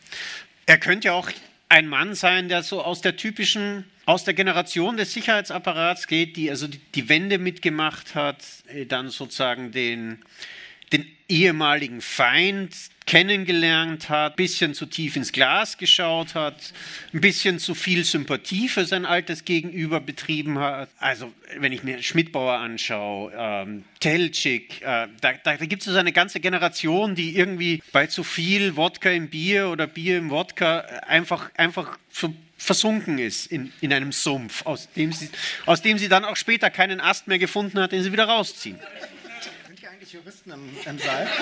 [0.65, 1.29] Er könnte ja auch
[1.67, 6.49] ein Mann sein, der so aus der typischen aus der Generation des Sicherheitsapparats geht, die
[6.49, 10.23] also die, Wende mitgemacht hat, äh, dann sozusagen den,
[10.91, 12.75] den ehemaligen Feind
[13.05, 16.55] kennengelernt hat, ein bisschen zu tief ins Glas geschaut hat,
[17.13, 20.89] ein bisschen zu viel Sympathie für sein altes Gegenüber betrieben hat.
[20.99, 25.97] Also wenn ich mir Schmidbauer anschaue, ähm, Telchik, äh, da, da, da gibt es so
[25.97, 30.79] eine ganze Generation, die irgendwie bei zu viel Wodka im Bier oder Bier im Wodka
[31.07, 35.29] einfach, einfach so versunken ist in, in einem Sumpf, aus dem, sie,
[35.65, 38.77] aus dem sie dann auch später keinen Ast mehr gefunden hat, den sie wieder rausziehen.
[40.01, 41.27] Eigentlich Juristen im, im Saal?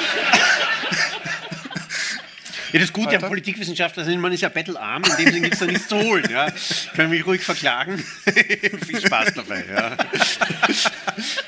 [2.71, 5.59] Ja, das Gute am Politikwissenschaftler sind, man ist ja bettelarm, in dem Sinne gibt es
[5.59, 6.29] da nichts zu holen.
[6.29, 6.51] Ja.
[6.93, 7.97] Können mich ruhig verklagen.
[8.85, 9.65] Viel Spaß dabei.
[9.67, 9.97] Ja.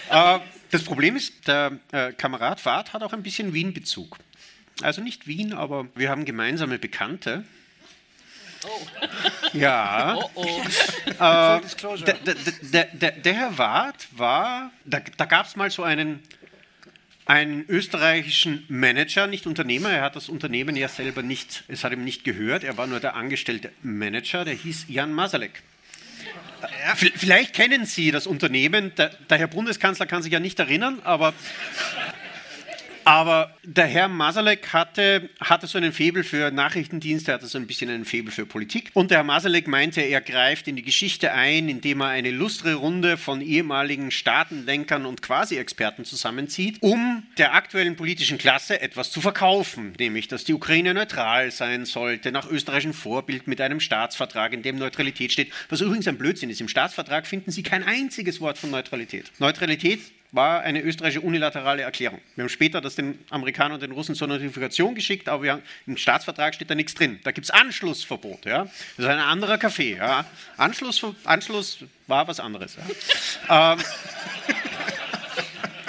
[0.36, 0.40] Äh,
[0.72, 4.18] das Problem ist, der äh, Kamerad Fahrt hat auch ein bisschen Wien-Bezug.
[4.82, 7.46] Also nicht Wien, aber wir haben gemeinsame Bekannte.
[8.66, 8.88] Oh.
[9.54, 10.18] Ja.
[10.18, 10.62] Oh, oh.
[11.08, 11.62] Äh,
[12.04, 12.14] der,
[12.64, 16.22] der, der, der, Herr Wart war, da, da gab es mal so einen,
[17.26, 22.04] einen österreichischen Manager, nicht Unternehmer, er hat das Unternehmen ja selber nicht, es hat ihm
[22.04, 25.62] nicht gehört, er war nur der angestellte Manager, der hieß Jan Masalek.
[26.62, 26.96] Ja.
[26.96, 31.34] Vielleicht kennen Sie das Unternehmen, der, der Herr Bundeskanzler kann sich ja nicht erinnern, aber
[33.12, 37.90] aber der Herr Masalek hatte, hatte so einen Febel für Nachrichtendienste, hatte so ein bisschen
[37.90, 38.90] einen Febel für Politik.
[38.94, 42.76] Und der Herr Masalek meinte, er greift in die Geschichte ein, indem er eine lustre
[42.76, 49.92] Runde von ehemaligen Staatenlenkern und Quasi-Experten zusammenzieht, um der aktuellen politischen Klasse etwas zu verkaufen,
[50.00, 54.78] nämlich, dass die Ukraine neutral sein sollte, nach österreichischem Vorbild mit einem Staatsvertrag, in dem
[54.78, 56.62] Neutralität steht, was übrigens ein Blödsinn ist.
[56.62, 59.34] Im Staatsvertrag finden Sie kein einziges Wort von Neutralität.
[59.40, 60.00] Neutralität
[60.32, 62.22] war eine österreichische unilaterale Erklärung.
[62.36, 65.98] Wir haben später das den Amerikanern und den Russen zur Notifikation geschickt, aber haben, im
[65.98, 67.20] Staatsvertrag steht da nichts drin.
[67.24, 68.46] Da gibt es Anschlussverbot.
[68.46, 68.64] Ja?
[68.96, 69.98] Das ist ein anderer Kaffee.
[69.98, 70.26] Ja?
[70.56, 72.78] Anschluss, Anschluss war was anderes.
[73.48, 73.74] Ja?
[73.74, 73.80] ähm,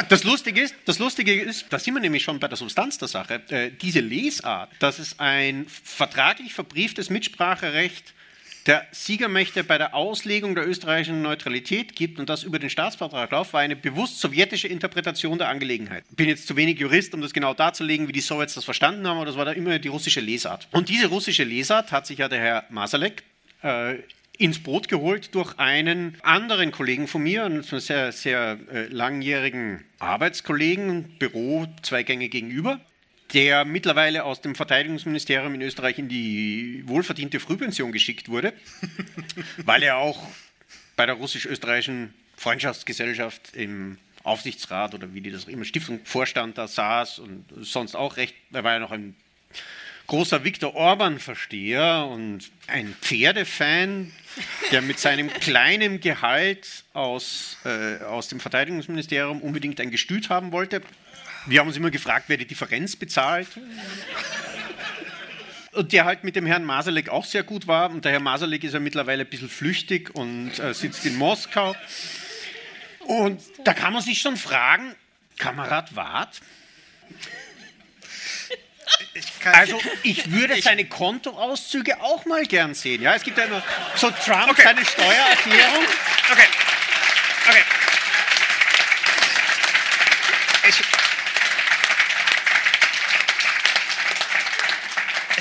[0.09, 3.09] das Lustige, ist, das Lustige ist, da sind wir nämlich schon bei der Substanz der
[3.09, 8.12] Sache, äh, diese Lesart, dass es ein vertraglich verbrieftes Mitspracherecht
[8.66, 13.52] der Siegermächte bei der Auslegung der österreichischen Neutralität gibt und das über den Staatsvertrag läuft,
[13.52, 16.04] war eine bewusst sowjetische Interpretation der Angelegenheit.
[16.10, 19.06] Ich bin jetzt zu wenig Jurist, um das genau darzulegen, wie die Sowjets das verstanden
[19.06, 20.68] haben, aber das war da immer die russische Lesart.
[20.70, 23.22] Und diese russische Lesart hat sich ja der Herr Masalek
[23.62, 23.96] äh,
[24.38, 31.18] ins Boot geholt durch einen anderen Kollegen von mir, einen sehr, sehr äh, langjährigen Arbeitskollegen,
[31.18, 32.80] Büro zwei Gänge gegenüber,
[33.32, 38.52] der mittlerweile aus dem Verteidigungsministerium in Österreich in die wohlverdiente Frühpension geschickt wurde,
[39.64, 40.26] weil er auch
[40.96, 47.44] bei der russisch-österreichischen Freundschaftsgesellschaft im Aufsichtsrat oder wie die das immer Stiftungsvorstand da saß und
[47.60, 49.16] sonst auch recht, er war ja noch ein
[50.06, 54.12] großer Viktor Orban-Versteher und ein Pferdefan,
[54.70, 60.82] der mit seinem kleinen Gehalt aus, äh, aus dem Verteidigungsministerium unbedingt ein Gestüt haben wollte.
[61.47, 63.49] Wir haben uns immer gefragt, wer die Differenz bezahlt.
[65.72, 67.90] Und der halt mit dem Herrn Masalek auch sehr gut war.
[67.90, 71.74] Und der Herr Masalek ist ja mittlerweile ein bisschen flüchtig und äh, sitzt in Moskau.
[73.01, 74.95] Und da kann man sich schon fragen,
[75.38, 76.40] Kamerad Wart,
[79.14, 83.03] ich also ich würde ich seine Kontoauszüge auch mal gern sehen.
[83.03, 83.62] Ja, es gibt ja immer
[83.97, 84.62] so Trump okay.
[84.64, 85.84] seine Steuererklärung.
[86.30, 86.49] Okay.
[87.49, 87.62] Okay.
[90.68, 90.82] Ich,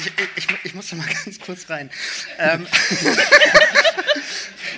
[0.06, 1.90] ich, ich, ich muss da mal ganz kurz rein.
[2.38, 2.68] Ähm,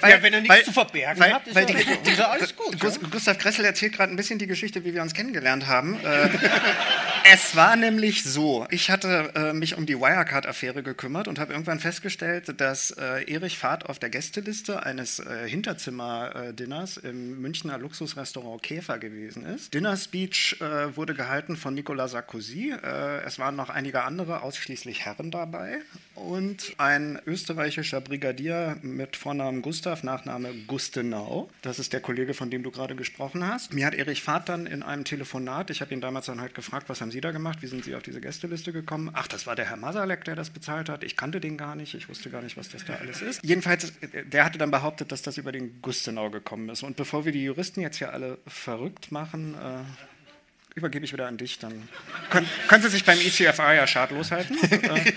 [0.04, 2.20] weil, ja, wenn er nichts weil, zu verbergen weil, hat, ist, weil die, die, ist
[2.20, 2.80] alles gut.
[2.80, 3.08] Gus, ja?
[3.10, 6.00] Gustav Gressel erzählt gerade ein bisschen die Geschichte, wie wir uns kennengelernt haben.
[6.04, 6.30] Äh,
[7.34, 11.80] es war nämlich so, ich hatte äh, mich um die Wirecard-Affäre gekümmert und habe irgendwann
[11.80, 18.98] festgestellt, dass äh, Erich Fahrt auf der Gästeliste eines äh, Hinterzimmer-Dinners im Münchner Luxusrestaurant Käfer
[18.98, 19.74] gewesen ist.
[19.74, 22.72] Dinner-Speech äh, wurde gehalten von Nicolas Sarkozy.
[22.72, 25.80] Äh, es waren noch einige andere, ausschließlich Herren dabei.
[26.16, 31.50] Und ein österreichischer Brigadier mit Vornamen Gustav, Nachname Gustenau.
[31.64, 33.74] Das ist der Kollege, von dem du gerade gesprochen hast.
[33.74, 36.88] Mir hat Erich Fahrt dann in einem Telefonat, ich habe ihn damals dann halt gefragt,
[36.88, 37.60] was haben Sie da gemacht?
[37.62, 39.10] Wie sind Sie auf diese Gästeliste gekommen?
[39.14, 41.04] Ach, das war der Herr Masalek, der das bezahlt hat.
[41.04, 41.96] Ich kannte den gar nicht.
[41.96, 43.44] Ich wusste gar nicht, was das da alles ist.
[43.44, 43.94] Jedenfalls,
[44.32, 46.84] der hatte dann behauptet, dass das über den Gustenau gekommen ist.
[46.84, 51.38] Und bevor wir die Juristen jetzt hier alle verrückt machen, äh, übergebe ich wieder an
[51.38, 51.58] dich.
[51.58, 51.90] Dann
[52.30, 54.56] können, können Sie sich beim ECFA ja schadlos halten.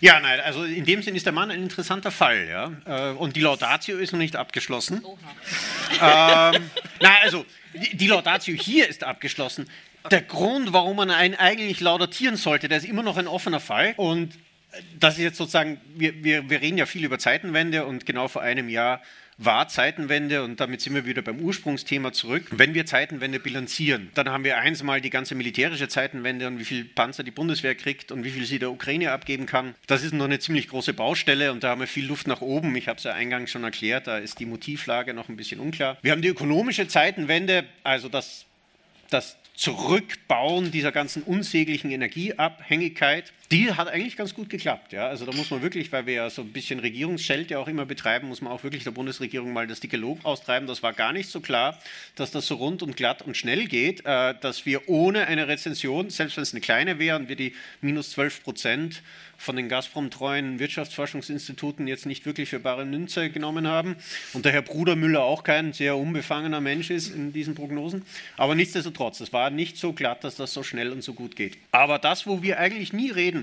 [0.00, 2.72] Ja, nein, also in dem Sinn ist der Mann ein interessanter Fall, ja.
[2.84, 5.02] Äh, und die Laudatio ist noch nicht abgeschlossen.
[6.02, 6.70] ähm,
[7.00, 9.68] nein, also die Laudatio hier ist abgeschlossen.
[10.10, 13.94] Der Grund, warum man einen eigentlich laudatieren sollte, der ist immer noch ein offener Fall.
[13.96, 14.34] Und
[14.98, 18.42] das ist jetzt sozusagen, wir, wir, wir reden ja viel über Zeitenwende und genau vor
[18.42, 19.02] einem Jahr
[19.38, 22.46] war Zeitenwende und damit sind wir wieder beim Ursprungsthema zurück.
[22.50, 26.64] Wenn wir Zeitenwende bilanzieren, dann haben wir eins mal die ganze militärische Zeitenwende und wie
[26.64, 29.74] viel Panzer die Bundeswehr kriegt und wie viel sie der Ukraine abgeben kann.
[29.86, 32.74] Das ist noch eine ziemlich große Baustelle und da haben wir viel Luft nach oben.
[32.76, 35.98] Ich habe es ja eingangs schon erklärt, da ist die Motivlage noch ein bisschen unklar.
[36.02, 38.46] Wir haben die ökonomische Zeitenwende, also das
[39.10, 44.92] das Zurückbauen dieser ganzen unsäglichen Energieabhängigkeit, die hat eigentlich ganz gut geklappt.
[44.92, 45.06] Ja?
[45.06, 48.28] Also da muss man wirklich, weil wir ja so ein bisschen Regierungsschelte auch immer betreiben,
[48.28, 50.66] muss man auch wirklich der Bundesregierung mal das dicke Lob austreiben.
[50.66, 51.78] Das war gar nicht so klar,
[52.16, 56.10] dass das so rund und glatt und schnell geht, äh, dass wir ohne eine Rezension,
[56.10, 59.02] selbst wenn es eine kleine wäre und wir die minus 12 Prozent
[59.38, 63.96] von den Gazprom-treuen Wirtschaftsforschungsinstituten jetzt nicht wirklich für bare Münze genommen haben
[64.32, 68.02] und der Herr Brudermüller auch kein sehr unbefangener Mensch ist in diesen Prognosen.
[68.36, 71.58] Aber nichtsdestotrotz, es war nicht so glatt, dass das so schnell und so gut geht.
[71.70, 73.35] Aber das, wo wir eigentlich nie reden,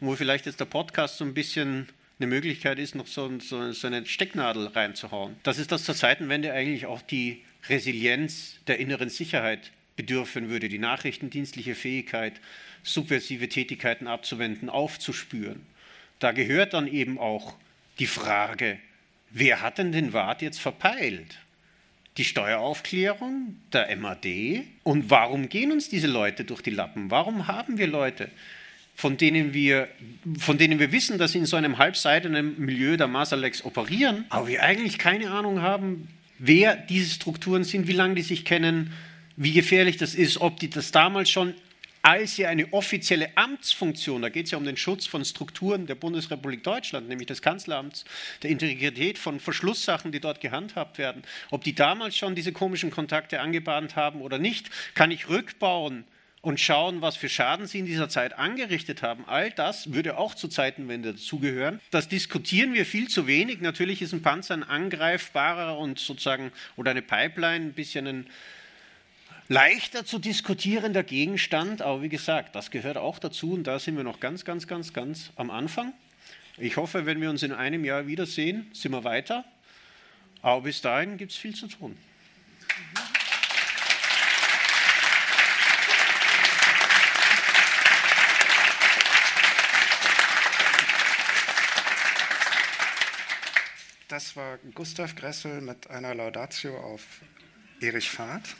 [0.00, 1.88] wo vielleicht jetzt der Podcast so ein bisschen
[2.18, 6.52] eine Möglichkeit ist, noch so, so, so eine Stecknadel reinzuhauen, das ist, dass zur Zeitenwende
[6.52, 12.40] eigentlich auch die Resilienz der inneren Sicherheit bedürfen würde, die nachrichtendienstliche Fähigkeit,
[12.82, 15.60] subversive Tätigkeiten abzuwenden, aufzuspüren.
[16.18, 17.54] Da gehört dann eben auch
[17.98, 18.78] die Frage,
[19.30, 21.38] wer hat denn den Wart jetzt verpeilt?
[22.16, 24.64] Die Steueraufklärung, der MAD?
[24.82, 27.10] Und warum gehen uns diese Leute durch die Lappen?
[27.10, 28.30] Warum haben wir Leute,
[28.98, 29.86] von denen wir,
[30.40, 34.48] von denen wir wissen, dass sie in so einem halbseidenen Milieu der Masaleks operieren, aber
[34.48, 36.08] wir eigentlich keine Ahnung haben,
[36.40, 38.92] wer diese Strukturen sind, wie lange die sich kennen,
[39.36, 41.54] wie gefährlich das ist, ob die das damals schon
[42.02, 45.94] als sie eine offizielle Amtsfunktion, da geht es ja um den Schutz von Strukturen der
[45.94, 48.04] Bundesrepublik Deutschland, nämlich des Kanzleramts,
[48.42, 53.40] der Integrität von Verschlusssachen, die dort gehandhabt werden, ob die damals schon diese komischen Kontakte
[53.40, 56.04] angebahnt haben oder nicht, kann ich rückbauen
[56.40, 59.24] und schauen, was für Schaden sie in dieser Zeit angerichtet haben.
[59.26, 61.80] All das würde auch zur Zeitenwende dazugehören.
[61.90, 63.60] Das diskutieren wir viel zu wenig.
[63.60, 68.26] Natürlich ist ein Panzer ein angreifbarer und sozusagen oder eine Pipeline ein bisschen ein
[69.48, 74.04] leichter zu diskutierender Gegenstand, aber wie gesagt, das gehört auch dazu und da sind wir
[74.04, 75.94] noch ganz, ganz, ganz, ganz am Anfang.
[76.58, 79.44] Ich hoffe, wenn wir uns in einem Jahr wiedersehen, sind wir weiter,
[80.42, 81.96] aber bis dahin gibt es viel zu tun.
[94.08, 97.02] Das war Gustav Gressel mit einer Laudatio auf
[97.78, 98.42] Erich Fahrt.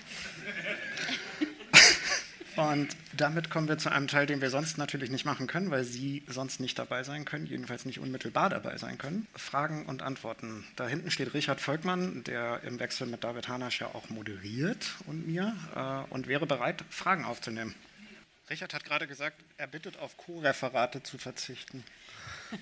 [2.57, 5.85] Und damit kommen wir zu einem Teil, den wir sonst natürlich nicht machen können, weil
[5.85, 9.27] Sie sonst nicht dabei sein können, jedenfalls nicht unmittelbar dabei sein können.
[9.37, 10.67] Fragen und Antworten.
[10.77, 15.27] Da hinten steht Richard Volkmann, der im Wechsel mit David Hanasch ja auch moderiert und
[15.27, 17.75] mir äh, und wäre bereit, Fragen aufzunehmen.
[18.51, 21.85] Richard hat gerade gesagt, er bittet auf Co-Referate zu verzichten.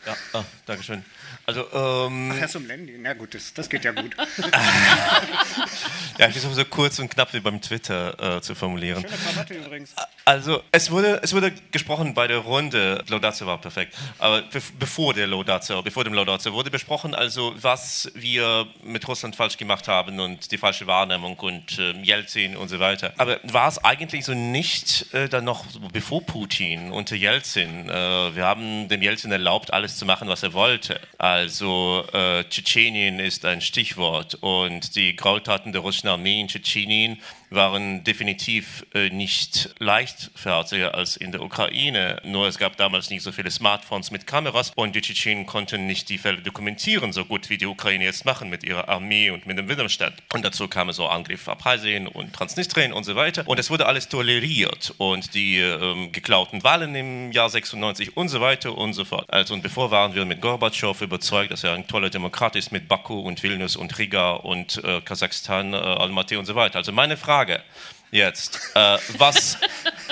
[0.06, 1.04] Ja, oh, danke schön.
[1.44, 4.16] Also, ähm, Ach, Herr Sumlendi, na gut, das, das geht ja gut.
[6.18, 9.02] ja, ich versuche so kurz und knapp wie beim Twitter äh, zu formulieren.
[9.02, 9.94] Schöne Krawatte übrigens.
[10.24, 14.42] Also, es wurde, es wurde gesprochen bei der Runde, Laudatio war perfekt, aber
[14.78, 19.86] bevor der Laudatio, bevor dem Laudatio wurde besprochen, also was wir mit Russland falsch gemacht
[19.86, 23.12] haben und die falsche Wahrnehmung und äh, Jelzin und so weiter.
[23.18, 27.88] Aber war es eigentlich so nicht äh, dann noch bevor Putin unter Jelzin?
[27.88, 30.98] Äh, wir haben dem Jelzin erlaubt, alles zu machen, was er wollte.
[31.18, 37.20] Also äh, Tschetschenien ist ein Stichwort und die Grautaten der russischen Armee in Tschetschenien
[37.50, 42.20] waren definitiv äh, nicht leichtfertiger als in der Ukraine.
[42.24, 46.08] Nur es gab damals nicht so viele Smartphones mit Kameras und die Tschetschenen konnten nicht
[46.08, 49.58] die Fälle dokumentieren, so gut wie die Ukraine jetzt machen mit ihrer Armee und mit
[49.58, 50.14] dem Widerstand.
[50.32, 53.46] Und dazu kamen so Angriffe auf Abchasien und Transnistrien und so weiter.
[53.46, 58.40] Und es wurde alles toleriert und die ähm, geklauten Wahlen im Jahr 96 und so
[58.40, 59.26] weiter und so fort.
[59.28, 62.88] Also und bevor waren wir mit Gorbatschow überzeugt, dass er ein toller Demokrat ist mit
[62.88, 66.76] Baku und Vilnius und Riga und äh, Kasachstan, äh, Almaty und so weiter.
[66.76, 67.62] Also meine Frage Frage
[68.10, 68.58] jetzt.
[68.74, 69.58] Äh, was,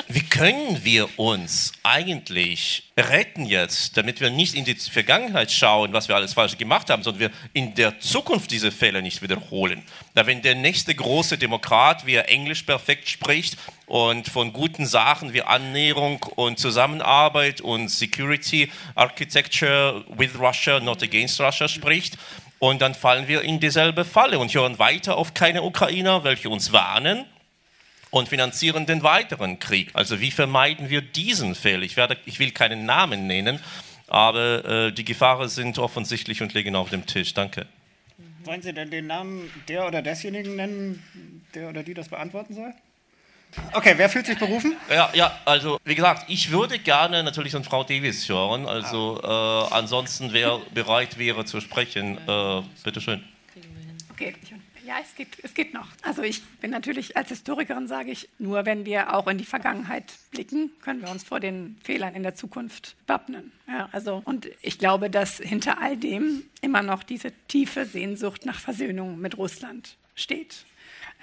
[0.08, 6.08] wie können wir uns eigentlich retten jetzt, damit wir nicht in die Vergangenheit schauen, was
[6.08, 9.82] wir alles falsch gemacht haben, sondern wir in der Zukunft diese Fehler nicht wiederholen?
[10.14, 13.56] Da wenn der nächste große Demokrat, wie er Englisch perfekt spricht
[13.86, 21.40] und von guten Sachen wie Annäherung und Zusammenarbeit und Security Architecture with Russia, not against
[21.40, 22.18] Russia spricht,
[22.64, 26.72] und dann fallen wir in dieselbe Falle und hören weiter auf keine Ukrainer, welche uns
[26.72, 27.26] warnen
[28.10, 29.90] und finanzieren den weiteren Krieg.
[29.92, 31.82] Also wie vermeiden wir diesen Fehler?
[31.82, 33.60] Ich, werde, ich will keinen Namen nennen,
[34.06, 37.34] aber äh, die Gefahren sind offensichtlich und liegen auf dem Tisch.
[37.34, 37.66] Danke.
[38.44, 41.02] Wollen Sie denn den Namen der oder desjenigen nennen,
[41.54, 42.72] der oder die das beantworten soll?
[43.72, 44.76] Okay, wer fühlt sich berufen?
[44.90, 48.66] Ja, ja, also wie gesagt, ich würde gerne natürlich von Frau Davis hören.
[48.66, 53.22] Also äh, ansonsten, wer bereit wäre zu sprechen, äh, bitteschön.
[54.12, 54.34] Okay,
[54.84, 55.88] ja, es geht, es geht noch.
[56.02, 60.04] Also ich bin natürlich als Historikerin, sage ich, nur wenn wir auch in die Vergangenheit
[60.30, 63.50] blicken, können wir uns vor den Fehlern in der Zukunft wappnen.
[63.66, 68.60] Ja, also, und ich glaube, dass hinter all dem immer noch diese tiefe Sehnsucht nach
[68.60, 70.64] Versöhnung mit Russland steht.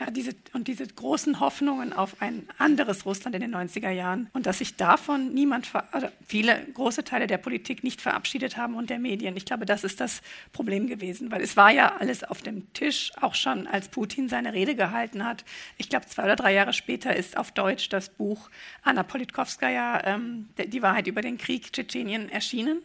[0.02, 4.48] Ja, diese, und diese großen Hoffnungen auf ein anderes Russland in den 90er Jahren und
[4.48, 8.98] dass sich davon niemand, also viele große Teile der Politik nicht verabschiedet haben und der
[8.98, 9.38] Medien.
[9.38, 10.24] Ich glaube, das ist das
[10.54, 14.54] Problem gewesen, weil es war ja alles auf dem Tisch, auch schon als Putin seine
[14.54, 15.46] Rede gehalten hat.
[15.78, 18.50] Ich glaube, zwei oder drei Jahre später ist auf Deutsch das Buch
[18.82, 22.82] Anna Politkovskaya, ähm, Die Wahrheit über den Krieg Tschetschenien, erschienen.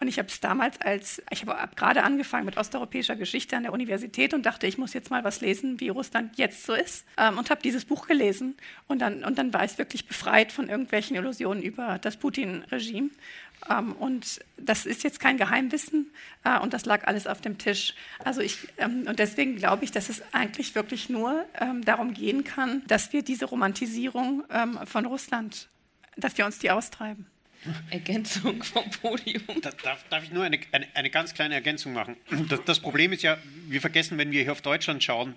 [0.00, 3.72] Und ich habe es damals als, ich habe gerade angefangen mit osteuropäischer Geschichte an der
[3.72, 7.04] Universität und dachte, ich muss jetzt mal was lesen, wie Russland jetzt so ist.
[7.18, 8.56] Ähm, und habe dieses Buch gelesen.
[8.88, 13.10] Und dann, und dann war ich wirklich befreit von irgendwelchen Illusionen über das Putin-Regime.
[13.68, 16.10] Ähm, und das ist jetzt kein Geheimwissen
[16.44, 17.94] äh, und das lag alles auf dem Tisch.
[18.24, 22.44] Also ich, ähm, und deswegen glaube ich, dass es eigentlich wirklich nur ähm, darum gehen
[22.44, 25.68] kann, dass wir diese Romantisierung ähm, von Russland,
[26.16, 27.29] dass wir uns die austreiben.
[27.90, 29.42] Ergänzung vom Podium.
[29.82, 32.16] Darf, darf ich nur eine, eine, eine, ganz kleine Ergänzung machen?
[32.48, 33.38] Das, das Problem ist ja,
[33.68, 35.34] wir vergessen, wenn wir hier auf Deutschland schauen,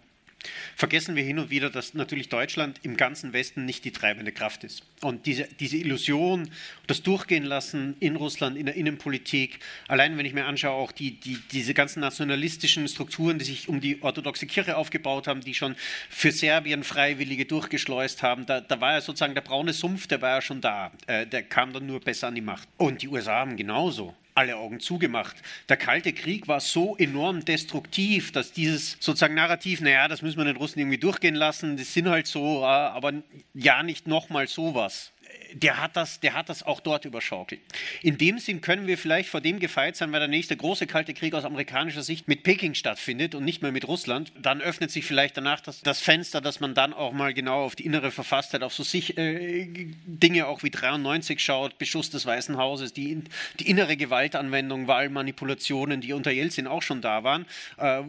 [0.76, 4.64] vergessen wir hin und wieder, dass natürlich Deutschland im ganzen Westen nicht die treibende Kraft
[4.64, 4.84] ist.
[5.02, 6.50] Und diese, diese Illusion,
[6.88, 11.20] das Durchgehen lassen in Russland, in der Innenpolitik, allein wenn ich mir anschaue, auch die,
[11.20, 15.76] die, diese ganzen nationalistischen Strukturen, die sich um die orthodoxe Kirche aufgebaut haben, die schon
[16.10, 20.36] für Serbien Freiwillige durchgeschleust haben, da, da war ja sozusagen der braune Sumpf, der war
[20.36, 20.92] ja schon da.
[21.08, 22.68] Äh, der kam dann nur besser an die Macht.
[22.78, 25.38] Und die USA haben genauso alle Augen zugemacht.
[25.70, 30.46] Der Kalte Krieg war so enorm destruktiv, dass dieses sozusagen Narrativ, naja, das müssen wir
[30.46, 33.14] den Russen irgendwie durchgehen lassen, das sind halt so, aber
[33.54, 35.13] ja nicht nochmal sowas
[35.54, 37.62] der hat, das, der hat das auch dort überschaukelt.
[38.02, 41.14] In dem Sinn können wir vielleicht vor dem gefeit sein, weil der nächste große Kalte
[41.14, 44.32] Krieg aus amerikanischer Sicht mit Peking stattfindet und nicht mehr mit Russland.
[44.42, 47.76] Dann öffnet sich vielleicht danach das, das Fenster, dass man dann auch mal genau auf
[47.76, 49.68] die innere Verfasstheit, auf so sich, äh,
[50.06, 53.24] Dinge auch wie 93 schaut, Beschuss des Weißen Hauses, die,
[53.60, 57.46] die innere Gewaltanwendung, Wahlmanipulationen, die unter Jelzin auch schon da waren,
[57.78, 58.02] äh,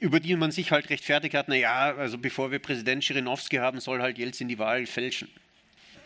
[0.00, 4.00] über die man sich halt rechtfertigt hat, naja, also bevor wir Präsident Schirinowski haben, soll
[4.00, 5.28] halt Jelzin die Wahl fälschen.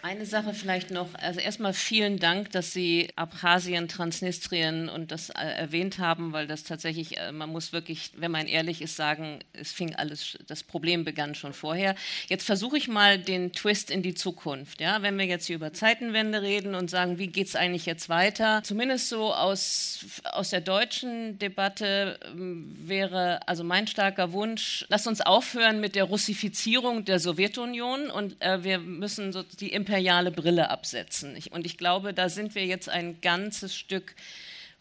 [0.03, 1.09] Eine Sache vielleicht noch.
[1.15, 6.65] Also erstmal vielen Dank, dass Sie Abchasien, Transnistrien und das äh, erwähnt haben, weil das
[6.65, 11.05] tatsächlich, äh, man muss wirklich, wenn man ehrlich ist, sagen, es fing alles, das Problem
[11.05, 11.97] begann schon vorher.
[12.29, 14.81] Jetzt versuche ich mal den Twist in die Zukunft.
[14.81, 15.03] Ja?
[15.03, 18.63] Wenn wir jetzt hier über Zeitenwende reden und sagen, wie geht es eigentlich jetzt weiter?
[18.63, 25.21] Zumindest so aus, aus der deutschen Debatte ähm, wäre also mein starker Wunsch, lasst uns
[25.21, 31.35] aufhören mit der Russifizierung der Sowjetunion und äh, wir müssen so die imperiale Brille absetzen.
[31.37, 34.15] Ich, und ich glaube, da sind wir jetzt ein ganzes Stück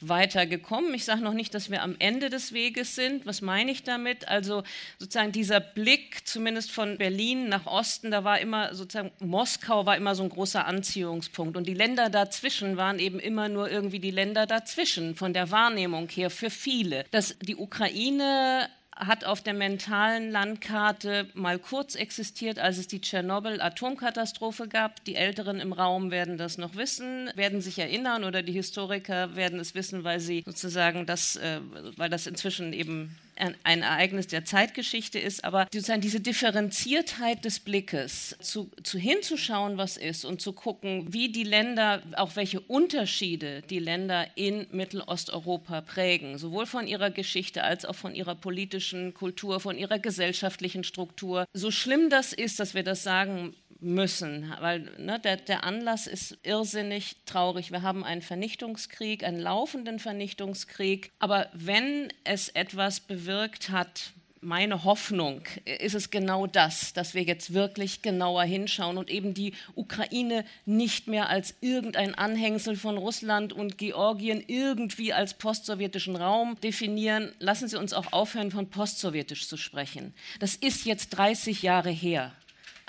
[0.02, 0.94] weitergekommen.
[0.94, 3.26] Ich sage noch nicht, dass wir am Ende des Weges sind.
[3.26, 4.28] Was meine ich damit?
[4.28, 4.64] Also
[5.00, 10.14] sozusagen dieser Blick, zumindest von Berlin nach Osten, da war immer sozusagen Moskau war immer
[10.14, 14.46] so ein großer Anziehungspunkt und die Länder dazwischen waren eben immer nur irgendwie die Länder
[14.46, 17.04] dazwischen von der Wahrnehmung her für viele.
[17.12, 18.70] Dass die Ukraine
[19.00, 25.04] hat auf der mentalen Landkarte mal kurz existiert, als es die Tschernobyl-Atomkatastrophe gab.
[25.06, 29.60] Die Älteren im Raum werden das noch wissen, werden sich erinnern oder die Historiker werden
[29.60, 31.62] es wissen, weil sie sozusagen das, äh,
[31.96, 38.36] weil das inzwischen eben ein, Ereignis der Zeitgeschichte ist, aber sozusagen diese Differenziertheit des Blickes,
[38.42, 43.80] zu, zu hinzuschauen, was ist und zu gucken, wie die Länder, auch welche Unterschiede die
[43.80, 49.78] Länder in Mittelosteuropa prägen, sowohl von ihrer Geschichte als auch von ihrer politischen Kultur, von
[49.78, 51.46] ihrer gesellschaftlichen Struktur.
[51.54, 56.38] So schlimm das ist, dass wir das sagen müssen, weil ne, der, der Anlass ist
[56.44, 57.72] irrsinnig traurig.
[57.72, 65.42] Wir haben einen Vernichtungskrieg, einen laufenden Vernichtungskrieg, aber wenn es etwas bewirkt hat, meine Hoffnung
[65.66, 71.08] ist es genau das, dass wir jetzt wirklich genauer hinschauen und eben die Ukraine nicht
[71.08, 77.34] mehr als irgendein Anhängsel von Russland und Georgien irgendwie als postsowjetischen Raum definieren.
[77.40, 80.14] Lassen Sie uns auch aufhören, von postsowjetisch zu sprechen.
[80.40, 82.32] Das ist jetzt 30 Jahre her.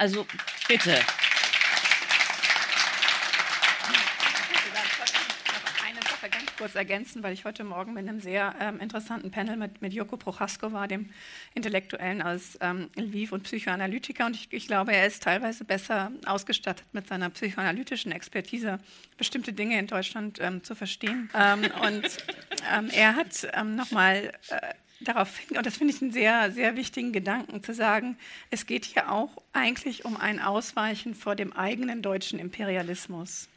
[0.01, 0.26] Also
[0.66, 0.98] bitte.
[6.57, 10.18] kurz ergänzen, weil ich heute Morgen mit einem sehr ähm, interessanten Panel mit, mit Joko
[10.18, 11.09] Prochasko war, dem
[11.55, 14.26] Intellektuellen aus ähm, Lviv und Psychoanalytiker.
[14.26, 18.78] Und ich, ich, glaube, er ist teilweise besser ausgestattet mit seiner psychoanalytischen Expertise,
[19.16, 21.30] bestimmte Dinge in Deutschland ähm, zu verstehen.
[21.34, 22.05] Ähm, und
[22.74, 24.61] ähm, er hat ähm, nochmal äh,
[25.01, 28.16] darauf hin, und das finde ich einen sehr, sehr wichtigen Gedanken, zu sagen,
[28.51, 33.48] es geht hier auch eigentlich um ein Ausweichen vor dem eigenen deutschen Imperialismus.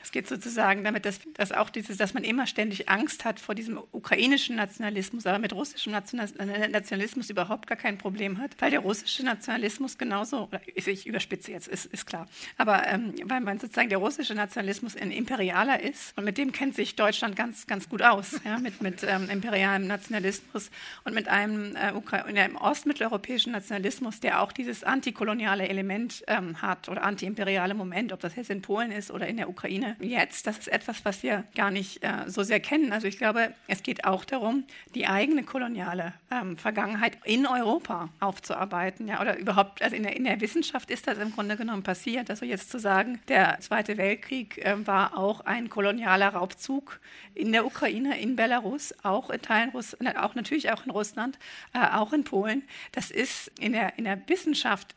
[0.00, 3.54] Es geht sozusagen damit, dass, dass auch dieses, dass man immer ständig Angst hat vor
[3.54, 9.24] diesem ukrainischen Nationalismus, aber mit russischem Nationalismus überhaupt gar kein Problem hat, weil der russische
[9.24, 12.26] Nationalismus genauso, ich überspitze jetzt, ist, ist klar,
[12.56, 16.76] aber ähm, weil man sozusagen der russische Nationalismus ein imperialer ist und mit dem kennt
[16.76, 20.70] sich Deutschland ganz, ganz gut aus, ja, mit, mit ähm, imperialem Nationalismus
[21.04, 27.02] und mit einem, äh, einem ostmitteleuropäischen Nationalismus, der auch dieses antikoloniale Element ähm, hat oder
[27.02, 30.68] antiimperiale Moment, ob das jetzt in Polen ist oder in der Ukraine jetzt, das ist
[30.68, 32.92] etwas, was wir gar nicht äh, so sehr kennen.
[32.92, 34.64] Also ich glaube, es geht auch darum,
[34.94, 39.08] die eigene koloniale ähm, Vergangenheit in Europa aufzuarbeiten.
[39.08, 42.30] Ja, oder überhaupt, also in der, in der, Wissenschaft ist das im Grunde genommen passiert.
[42.30, 47.00] Also jetzt zu sagen, der Zweite Weltkrieg äh, war auch ein kolonialer Raubzug
[47.34, 51.38] in der Ukraine, in Belarus, auch in Teilen Russlands, auch natürlich auch in Russland,
[51.74, 52.62] äh, auch in Polen.
[52.92, 54.94] Das ist in der, in der Wissenschaft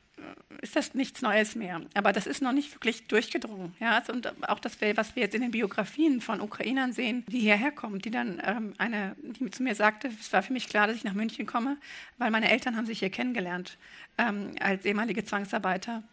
[0.62, 1.82] ist das nichts Neues mehr.
[1.94, 3.74] Aber das ist noch nicht wirklich durchgedrungen.
[3.80, 4.02] Ja?
[4.12, 8.00] Und auch das, was wir jetzt in den Biografien von Ukrainern sehen, die hierher kommen,
[8.00, 11.04] die dann ähm, eine, die zu mir sagte, es war für mich klar, dass ich
[11.04, 11.78] nach München komme,
[12.18, 13.78] weil meine Eltern haben sich hier kennengelernt
[14.18, 16.04] ähm, als ehemalige Zwangsarbeiter.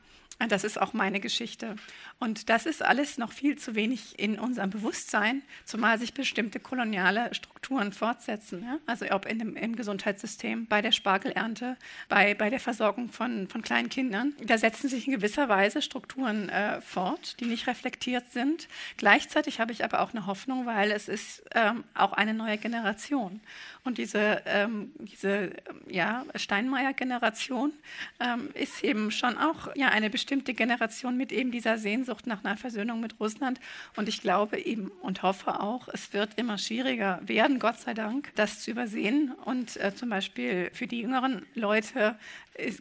[0.46, 1.74] Das ist auch meine Geschichte.
[2.20, 7.34] Und das ist alles noch viel zu wenig in unserem Bewusstsein, zumal sich bestimmte koloniale
[7.34, 8.62] Strukturen fortsetzen.
[8.62, 8.78] Ja?
[8.86, 11.76] Also ob in dem, im Gesundheitssystem, bei der Spargelernte,
[12.08, 14.32] bei, bei der Versorgung von, von kleinen Kindern.
[14.40, 18.68] Da setzen sich in gewisser Weise Strukturen äh, fort, die nicht reflektiert sind.
[18.96, 23.40] Gleichzeitig habe ich aber auch eine Hoffnung, weil es ist ähm, auch eine neue Generation.
[23.82, 25.50] Und diese, ähm, diese
[25.88, 27.72] ja, Steinmeier-Generation
[28.20, 32.56] ähm, ist eben schon auch ja, eine bestimmte Generation mit eben dieser Sehnsucht nach einer
[32.56, 33.60] Versöhnung mit Russland.
[33.96, 38.30] Und ich glaube eben und hoffe auch, es wird immer schwieriger werden, Gott sei Dank,
[38.34, 39.32] das zu übersehen.
[39.44, 42.16] Und äh, zum Beispiel für die jüngeren Leute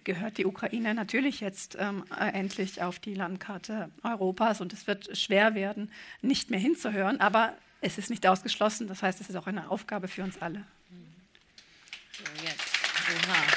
[0.04, 4.62] gehört die Ukraine natürlich jetzt ähm, äh, endlich auf die Landkarte Europas.
[4.62, 5.92] Und es wird schwer werden,
[6.22, 7.20] nicht mehr hinzuhören.
[7.20, 8.88] Aber es ist nicht ausgeschlossen.
[8.88, 10.64] Das heißt, es ist auch eine Aufgabe für uns alle.
[12.12, 12.78] So, jetzt.
[13.28, 13.57] Oha.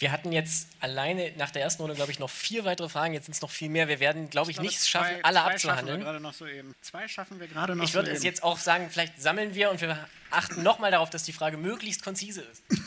[0.00, 3.12] Wir hatten jetzt alleine nach der ersten Runde, glaube ich, noch vier weitere Fragen.
[3.12, 3.86] Jetzt sind es noch viel mehr.
[3.86, 6.00] Wir werden, glaube ich, ich nicht schaffen, zwei, alle zwei abzuhandeln.
[6.00, 6.74] Schaffen wir noch so eben.
[6.80, 9.70] Zwei schaffen wir gerade noch Ich würde so es jetzt auch sagen, vielleicht sammeln wir
[9.70, 12.62] und wir achten nochmal darauf, dass die Frage möglichst konzise ist.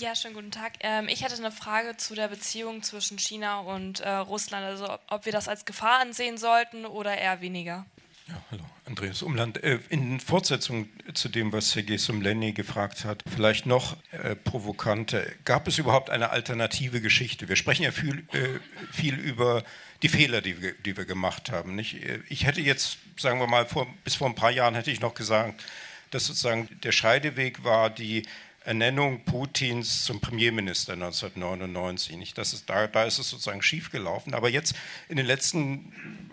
[0.00, 0.74] Ja, schönen guten Tag.
[0.78, 4.64] Ähm, ich hätte eine Frage zu der Beziehung zwischen China und äh, Russland.
[4.64, 7.84] Also ob wir das als Gefahr ansehen sollten oder eher weniger.
[8.28, 9.62] Ja, hallo, Andreas Umland.
[9.62, 15.22] Äh, in Fortsetzung zu dem, was Sergei Sumleni gefragt hat, vielleicht noch äh, provokanter.
[15.44, 17.48] Gab es überhaupt eine alternative Geschichte?
[17.48, 18.58] Wir sprechen ja viel, äh,
[18.90, 19.62] viel über
[20.02, 21.78] die Fehler, die wir, die wir gemacht haben.
[21.78, 25.14] Ich hätte jetzt, sagen wir mal, vor, bis vor ein paar Jahren hätte ich noch
[25.14, 25.64] gesagt,
[26.10, 28.22] dass sozusagen der Scheideweg war die
[28.68, 32.18] Ernennung Putins zum Premierminister 1999.
[32.18, 34.34] Nicht, dass es, da, da ist es sozusagen schiefgelaufen.
[34.34, 34.74] Aber jetzt
[35.08, 35.90] in den letzten,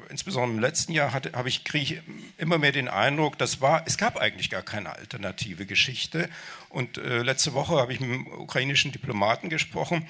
[0.09, 2.01] insbesondere im letzten Jahr, habe ich, ich
[2.37, 6.29] immer mehr den Eindruck, das war, es gab eigentlich gar keine alternative Geschichte.
[6.67, 10.05] Und äh, letzte Woche habe ich mit einem ukrainischen Diplomaten gesprochen,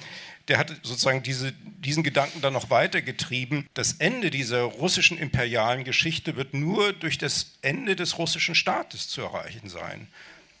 [0.48, 3.68] der hat sozusagen diese, diesen Gedanken dann noch weitergetrieben.
[3.74, 9.22] Das Ende dieser russischen imperialen Geschichte wird nur durch das Ende des russischen Staates zu
[9.22, 10.08] erreichen sein.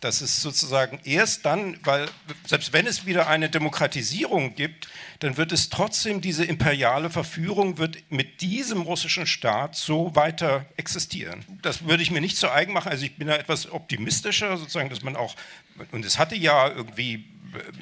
[0.00, 2.08] Das ist sozusagen erst dann, weil
[2.46, 4.88] selbst wenn es wieder eine Demokratisierung gibt,
[5.20, 11.44] dann wird es trotzdem diese imperiale Verführung wird mit diesem russischen Staat so weiter existieren.
[11.62, 12.90] Das würde ich mir nicht zu eigen machen.
[12.90, 15.34] Also ich bin da etwas optimistischer, sozusagen, dass man auch,
[15.92, 17.24] und es hatte ja irgendwie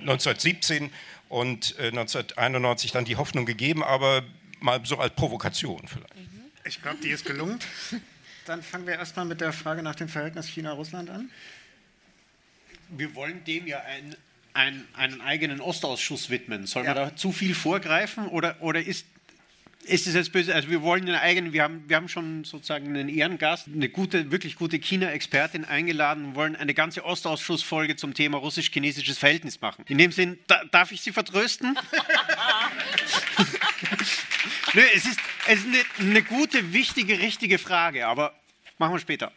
[0.01, 0.93] 1917
[1.29, 4.23] und 1991 dann die Hoffnung gegeben, aber
[4.61, 6.15] mal so als Provokation vielleicht.
[6.65, 7.59] Ich glaube, die ist gelungen.
[8.47, 11.31] Dann fangen wir erstmal mit der Frage nach dem Verhältnis China-Russland an
[12.99, 14.17] wir wollen dem ja ein,
[14.53, 16.67] ein, einen eigenen Ostausschuss widmen.
[16.67, 16.95] Soll ja.
[16.95, 19.07] man da zu viel vorgreifen oder, oder ist,
[19.85, 20.55] ist es jetzt böse?
[20.55, 24.31] Also wir wollen einen eigenen, wir haben, wir haben schon sozusagen einen Ehrengast, eine gute,
[24.31, 29.85] wirklich gute China-Expertin eingeladen und wollen eine ganze Ostausschussfolge zum Thema russisch-chinesisches Verhältnis machen.
[29.89, 31.79] In dem Sinn, da, darf ich Sie vertrösten?
[34.75, 38.35] Nö, es ist, es ist eine, eine gute, wichtige, richtige Frage, aber
[38.79, 39.33] machen wir später.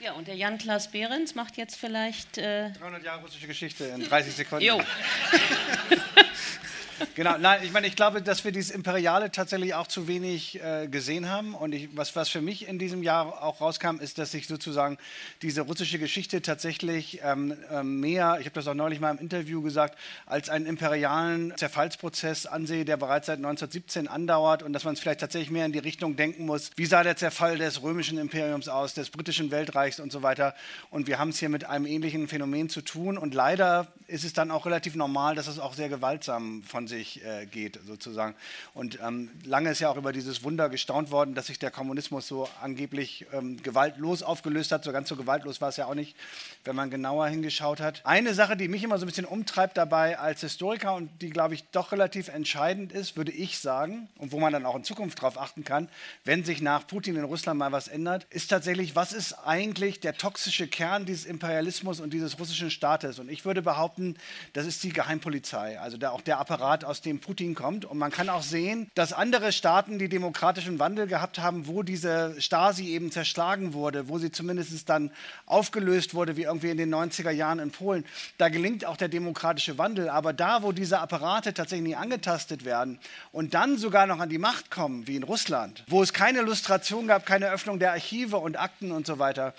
[0.00, 2.38] Ja, und der Jan-Klaas Behrens macht jetzt vielleicht.
[2.38, 4.64] Äh 300 Jahre russische Geschichte in 30 Sekunden.
[4.64, 4.80] Jo.
[7.14, 10.88] Genau, nein, ich meine, ich glaube, dass wir dieses Imperiale tatsächlich auch zu wenig äh,
[10.88, 11.54] gesehen haben.
[11.54, 14.98] Und ich, was, was für mich in diesem Jahr auch rauskam, ist, dass ich sozusagen
[15.42, 19.62] diese russische Geschichte tatsächlich ähm, ähm mehr, ich habe das auch neulich mal im Interview
[19.62, 25.00] gesagt, als einen imperialen Zerfallsprozess ansehe, der bereits seit 1917 andauert und dass man es
[25.00, 28.68] vielleicht tatsächlich mehr in die Richtung denken muss, wie sah der Zerfall des römischen Imperiums
[28.68, 30.54] aus, des britischen Weltreichs und so weiter.
[30.90, 33.18] Und wir haben es hier mit einem ähnlichen Phänomen zu tun.
[33.18, 37.24] Und leider ist es dann auch relativ normal, dass es auch sehr gewaltsam von sich
[37.24, 38.34] äh, geht, sozusagen.
[38.74, 42.26] Und ähm, lange ist ja auch über dieses Wunder gestaunt worden, dass sich der Kommunismus
[42.26, 44.84] so angeblich ähm, gewaltlos aufgelöst hat.
[44.84, 46.16] So ganz so gewaltlos war es ja auch nicht,
[46.64, 48.04] wenn man genauer hingeschaut hat.
[48.04, 51.54] Eine Sache, die mich immer so ein bisschen umtreibt dabei als Historiker und die, glaube
[51.54, 55.18] ich, doch relativ entscheidend ist, würde ich sagen, und wo man dann auch in Zukunft
[55.18, 55.88] darauf achten kann,
[56.24, 60.14] wenn sich nach Putin in Russland mal was ändert, ist tatsächlich, was ist eigentlich der
[60.14, 63.18] toxische Kern dieses Imperialismus und dieses russischen Staates?
[63.18, 64.16] Und ich würde behaupten,
[64.52, 67.84] das ist die Geheimpolizei, also der, auch der Apparat, aus dem Putin kommt.
[67.84, 72.40] Und man kann auch sehen, dass andere Staaten, die demokratischen Wandel gehabt haben, wo diese
[72.40, 75.10] Stasi eben zerschlagen wurde, wo sie zumindest dann
[75.46, 78.04] aufgelöst wurde, wie irgendwie in den 90er Jahren in Polen,
[78.38, 80.08] da gelingt auch der demokratische Wandel.
[80.08, 82.98] Aber da, wo diese Apparate tatsächlich angetastet werden
[83.32, 87.06] und dann sogar noch an die Macht kommen, wie in Russland, wo es keine Lustration
[87.06, 89.54] gab, keine Öffnung der Archive und Akten und so weiter,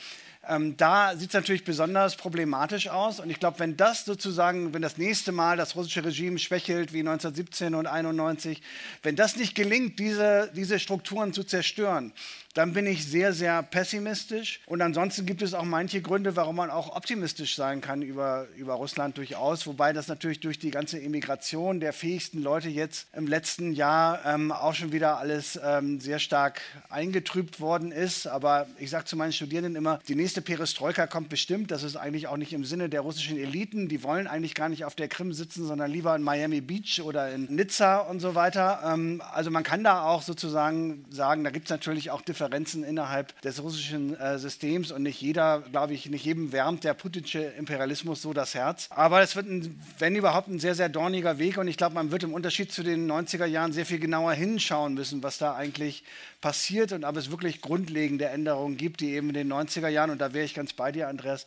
[0.47, 3.19] ähm, da sieht es natürlich besonders problematisch aus.
[3.19, 6.99] Und ich glaube, wenn das sozusagen, wenn das nächste Mal das russische Regime schwächelt wie
[6.99, 8.61] 1917 und 1991,
[9.03, 12.13] wenn das nicht gelingt, diese, diese Strukturen zu zerstören,
[12.55, 14.61] dann bin ich sehr, sehr pessimistisch.
[14.65, 18.73] Und ansonsten gibt es auch manche Gründe, warum man auch optimistisch sein kann über, über
[18.73, 19.67] Russland durchaus.
[19.67, 24.51] Wobei das natürlich durch die ganze Immigration der fähigsten Leute jetzt im letzten Jahr ähm,
[24.51, 28.25] auch schon wieder alles ähm, sehr stark eingetrübt worden ist.
[28.25, 31.69] Aber ich sage zu meinen Studierenden immer, die nächste Perestroika kommt bestimmt.
[31.69, 33.89] Das ist eigentlich auch nicht im Sinne der russischen Eliten.
[33.89, 37.31] Die wollen eigentlich gar nicht auf der Krim sitzen, sondern lieber in Miami Beach oder
[37.31, 38.81] in Nizza und so weiter.
[38.85, 42.83] Ähm, also man kann da auch sozusagen sagen, da gibt es natürlich auch Differenzen Differenzen
[42.83, 47.39] innerhalb des russischen äh, Systems und nicht jeder, glaube ich, nicht jedem wärmt der putinsche
[47.41, 48.87] Imperialismus so das Herz.
[48.91, 52.11] Aber es wird, ein, wenn überhaupt, ein sehr, sehr dorniger Weg und ich glaube, man
[52.11, 56.03] wird im Unterschied zu den 90er Jahren sehr viel genauer hinschauen müssen, was da eigentlich
[56.39, 60.19] passiert und ob es wirklich grundlegende Änderungen gibt, die eben in den 90er Jahren, und
[60.19, 61.45] da wäre ich ganz bei dir, Andreas,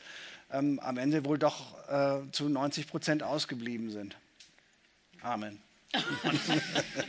[0.52, 4.14] ähm, am Ende wohl doch äh, zu 90 Prozent ausgeblieben sind.
[5.22, 5.62] Amen.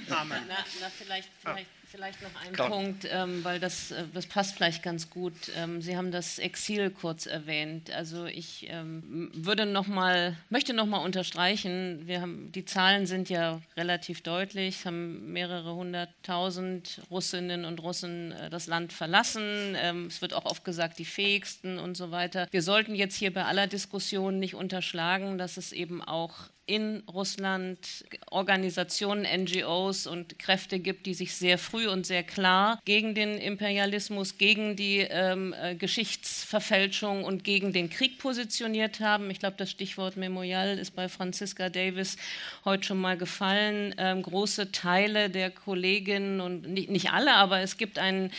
[0.09, 0.43] Amen.
[0.47, 2.69] Na, na vielleicht, vielleicht Vielleicht noch ein Klar.
[2.71, 5.33] Punkt, ähm, weil das, äh, das passt vielleicht ganz gut.
[5.55, 7.91] Ähm, Sie haben das Exil kurz erwähnt.
[7.91, 13.29] Also ich ähm, würde noch mal, möchte noch mal unterstreichen, wir haben, die Zahlen sind
[13.29, 19.75] ja relativ deutlich, es haben mehrere hunderttausend Russinnen und Russen äh, das Land verlassen.
[19.77, 22.47] Ähm, es wird auch oft gesagt, die fähigsten und so weiter.
[22.49, 28.05] Wir sollten jetzt hier bei aller Diskussion nicht unterschlagen, dass es eben auch in Russland
[28.31, 34.37] Organisationen, NGOs und Kräfte gibt, die sich sehr früh und sehr klar gegen den Imperialismus,
[34.37, 39.29] gegen die ähm, äh, Geschichtsverfälschung und gegen den Krieg positioniert haben.
[39.29, 42.15] Ich glaube, das Stichwort Memorial ist bei Franziska Davis
[42.63, 43.93] heute schon mal gefallen.
[43.97, 48.31] Ähm, große Teile der Kolleginnen und nicht, nicht alle, aber es gibt einen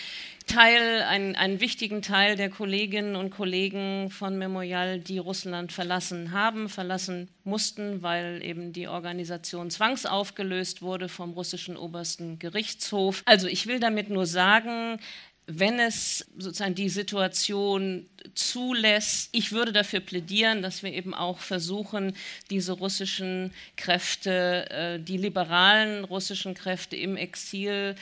[0.47, 6.68] Teil, einen, einen wichtigen Teil der Kolleginnen und Kollegen von Memorial, die Russland verlassen haben,
[6.68, 13.23] verlassen mussten, weil eben die Organisation zwangsaufgelöst wurde vom russischen obersten Gerichtshof.
[13.24, 14.98] Also ich will damit nur sagen,
[15.47, 22.16] wenn es sozusagen die Situation zulässt, ich würde dafür plädieren, dass wir eben auch versuchen,
[22.51, 27.94] diese russischen Kräfte, äh, die liberalen russischen Kräfte im Exil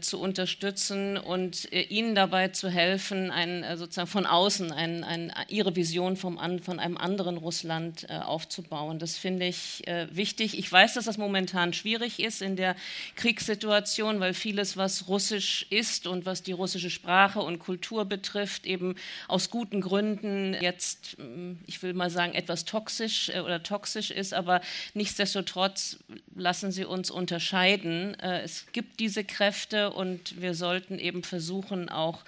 [0.00, 5.32] zu unterstützen und äh, ihnen dabei zu helfen, ein, äh, sozusagen von außen ein, ein,
[5.48, 8.98] ihre Vision vom, von einem anderen Russland aufzubauen.
[8.98, 10.58] Das finde ich wichtig.
[10.58, 12.76] Ich weiß, dass das momentan schwierig ist in der
[13.16, 18.94] Kriegssituation, weil vieles, was russisch ist und was die russische Sprache und Kultur betrifft, eben
[19.28, 24.60] aus guten Gründen jetzt, mm, ich will mal sagen, etwas toxisch oder toxisch ist, aber
[24.94, 25.98] nichtsdestotrotz
[26.34, 28.14] lassen Sie uns unterscheiden.
[28.20, 32.24] Es gibt diese Kräfte, Kräfte und wir sollten eben versuchen, auch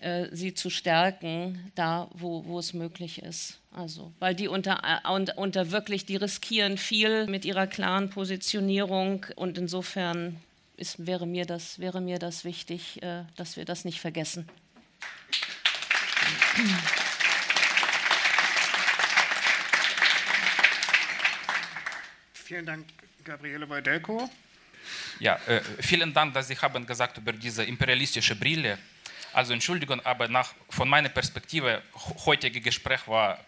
[0.00, 3.58] äh, sie zu stärken, da wo, wo es möglich ist.
[3.72, 9.58] Also, weil die unter, äh, unter wirklich, die riskieren viel mit ihrer klaren Positionierung und
[9.58, 10.36] insofern
[10.76, 14.48] ist, wäre, mir das, wäre mir das wichtig, äh, dass wir das nicht vergessen.
[22.32, 22.86] Vielen Dank,
[23.24, 24.28] Gabriele Weidelko.
[25.20, 28.78] Ja, äh, vielen Dank, dass Sie haben gesagt über diese imperialistische Brille.
[29.34, 31.82] Also Entschuldigung, aber nach, von meiner Perspektive,
[32.24, 33.38] heutige Gespräch war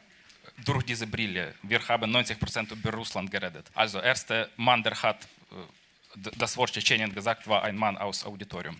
[0.64, 1.54] durch diese Brille.
[1.62, 3.70] Wir haben 90 Prozent über Russland geredet.
[3.74, 8.78] Also erster Mann, der hat äh, das Wort Tschetschenien gesagt, war ein Mann aus Auditorium.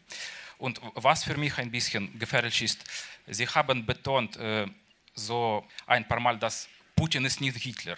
[0.59, 2.85] Und was für mich ein bisschen gefährlich ist,
[3.27, 4.67] Sie haben betont äh,
[5.15, 7.97] so ein paar Mal, dass Putin ist nicht Hitler.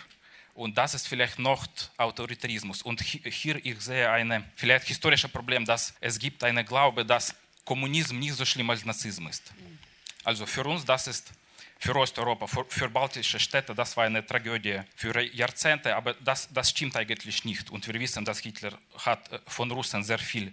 [0.54, 1.66] Und das ist vielleicht noch
[1.96, 2.82] Autoritarismus.
[2.82, 8.20] Und hier ich sehe ein vielleicht historisches Problem, dass es gibt eine Glaube, dass Kommunismus
[8.20, 9.52] nicht so schlimm als Nazismus ist.
[10.22, 11.32] Also für uns das ist
[11.78, 16.70] für Osteuropa, für, für, baltische Städte, das war eine Tragödie für Jahrzehnte, aber das, das
[16.70, 17.70] stimmt eigentlich nicht.
[17.70, 20.52] Und wir wissen, dass Hitler hat äh, von Russen sehr viel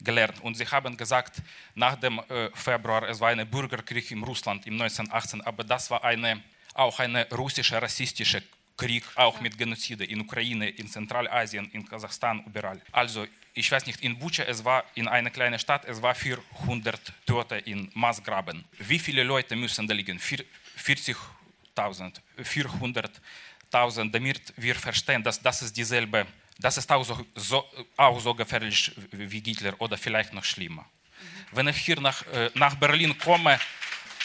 [0.00, 0.42] gelernt.
[0.42, 1.40] Und sie haben gesagt,
[1.74, 6.04] nach dem äh, Februar, es war ein Bürgerkrieg in Russland im 1918, aber das war
[6.04, 6.42] eine,
[6.74, 8.42] auch eine russische rassistische
[8.76, 12.80] Krieg, auch mit Genozide in Ukraine, in Zentralasien, in Kasachstan, überall.
[12.92, 17.00] Also ich weiß nicht, in Bucha, es war in einer kleinen Stadt, es war 400
[17.24, 18.64] Tote in Massgraben.
[18.78, 20.18] Wie viele Leute müssen da liegen?
[20.18, 20.44] 40.000,
[22.38, 26.26] 400.000, damit wir verstehen, dass das ist dieselbe,
[26.58, 27.64] das ist auch so,
[27.96, 30.84] auch so gefährlich wie Hitler oder vielleicht noch schlimmer.
[31.52, 33.58] Wenn ich hier nach, äh, nach Berlin komme,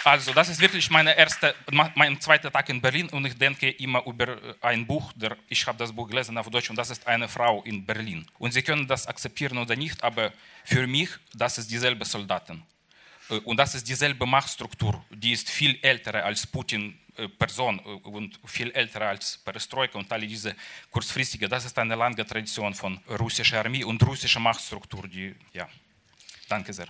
[0.03, 1.53] also, das ist wirklich meine erste,
[1.95, 5.65] mein zweiter Tag in Berlin und ich denke immer über äh, ein Buch, der, ich
[5.67, 8.25] habe das Buch gelesen auf Deutsch und das ist eine Frau in Berlin.
[8.39, 10.31] Und Sie können das akzeptieren oder nicht, aber
[10.63, 12.63] für mich, das ist dieselbe Soldaten.
[13.29, 18.39] Äh, und das ist dieselbe Machtstruktur, die ist viel älter als Putin äh, Person und
[18.45, 20.55] viel älter als Perestroika und alle diese
[20.89, 21.47] kurzfristige.
[21.47, 25.07] Das ist eine lange Tradition von russischer Armee und russischer Machtstruktur.
[25.07, 25.67] Die, ja,
[26.47, 26.87] danke sehr.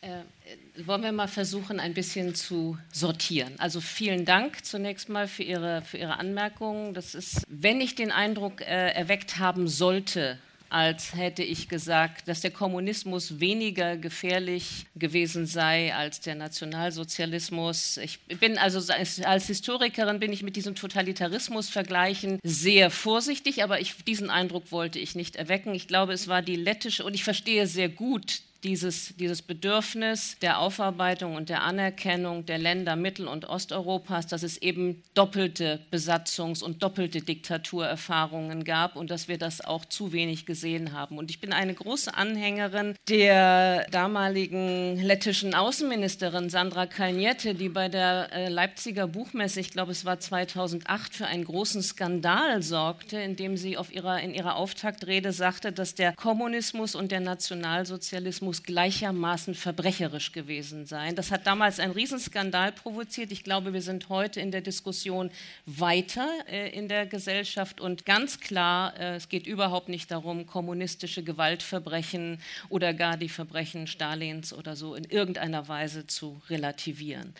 [0.00, 3.52] Äh, wollen wir mal versuchen, ein bisschen zu sortieren.
[3.58, 6.94] Also vielen Dank zunächst mal für Ihre, für Ihre Anmerkungen.
[6.94, 10.38] Das ist, wenn ich den Eindruck äh, erweckt haben sollte,
[10.70, 17.96] als hätte ich gesagt, dass der Kommunismus weniger gefährlich gewesen sei als der Nationalsozialismus.
[17.96, 24.30] Ich bin also als, Historikerin bin ich mit diesem Totalitarismus-Vergleichen sehr vorsichtig, aber ich, diesen
[24.30, 25.74] Eindruck wollte ich nicht erwecken.
[25.74, 30.58] Ich glaube, es war die lettische und ich verstehe sehr gut dieses, dieses Bedürfnis der
[30.58, 36.82] Aufarbeitung und der Anerkennung der Länder Mittel- und Osteuropas, dass es eben doppelte Besatzungs- und
[36.82, 41.18] doppelte Diktaturerfahrungen gab und dass wir das auch zu wenig gesehen haben.
[41.18, 48.32] Und ich bin eine große Anhängerin der damaligen lettischen Außenministerin Sandra Kalniete, die bei der
[48.32, 53.76] äh, Leipziger Buchmesse, ich glaube es war 2008, für einen großen Skandal sorgte, indem sie
[53.76, 60.32] auf ihrer, in ihrer Auftaktrede sagte, dass der Kommunismus und der Nationalsozialismus muss gleichermaßen verbrecherisch
[60.32, 61.14] gewesen sein.
[61.14, 63.30] Das hat damals einen Riesenskandal provoziert.
[63.30, 65.30] Ich glaube, wir sind heute in der Diskussion
[65.66, 71.22] weiter äh, in der Gesellschaft und ganz klar, äh, es geht überhaupt nicht darum, kommunistische
[71.22, 77.34] Gewaltverbrechen oder gar die Verbrechen Stalins oder so in irgendeiner Weise zu relativieren.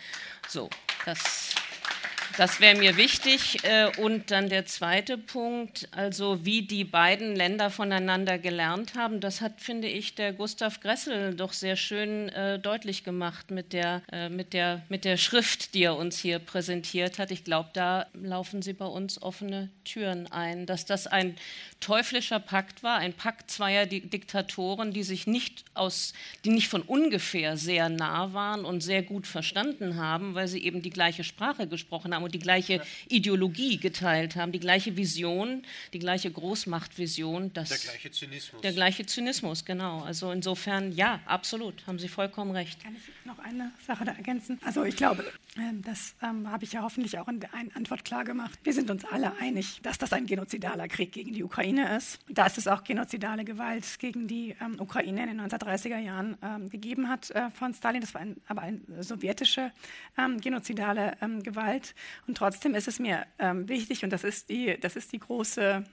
[0.47, 0.69] So,
[1.07, 1.55] das
[2.37, 3.63] Das wäre mir wichtig.
[3.63, 9.41] Äh, und dann der zweite Punkt, also wie die beiden Länder voneinander gelernt haben, das
[9.41, 14.29] hat, finde ich, der Gustav Gressel doch sehr schön äh, deutlich gemacht mit der, äh,
[14.29, 17.31] mit, der, mit der Schrift, die er uns hier präsentiert hat.
[17.31, 20.65] Ich glaube, da laufen sie bei uns offene Türen ein.
[20.65, 21.35] Dass das ein
[21.79, 26.13] teuflischer Pakt war, ein Pakt zweier Diktatoren, die sich nicht aus,
[26.45, 30.81] die nicht von ungefähr sehr nah waren und sehr gut verstanden haben, weil sie eben
[30.81, 35.63] die gleiche Sprache gesprochen haben und die gleiche Ideologie geteilt haben, die gleiche Vision,
[35.93, 37.51] die gleiche Großmachtvision.
[37.53, 38.61] Das, der gleiche Zynismus.
[38.61, 40.01] Der gleiche Zynismus, genau.
[40.01, 42.83] Also insofern, ja, absolut, haben Sie vollkommen recht.
[42.83, 44.59] Kann ich noch eine Sache da ergänzen?
[44.63, 45.23] Also ich glaube,
[45.57, 48.59] ähm, das ähm, habe ich ja hoffentlich auch in der Antwort klar gemacht.
[48.63, 52.19] Wir sind uns alle einig, dass das ein genozidaler Krieg gegen die Ukraine ist.
[52.29, 57.09] Dass es auch genozidale Gewalt gegen die ähm, Ukraine in den 1930er Jahren ähm, gegeben
[57.09, 58.01] hat äh, von Stalin.
[58.01, 59.71] Das war ein, aber eine sowjetische
[60.17, 61.95] ähm, genozidale ähm, Gewalt.
[62.27, 65.83] Und trotzdem ist es mir wichtig, und das ist die, das ist die große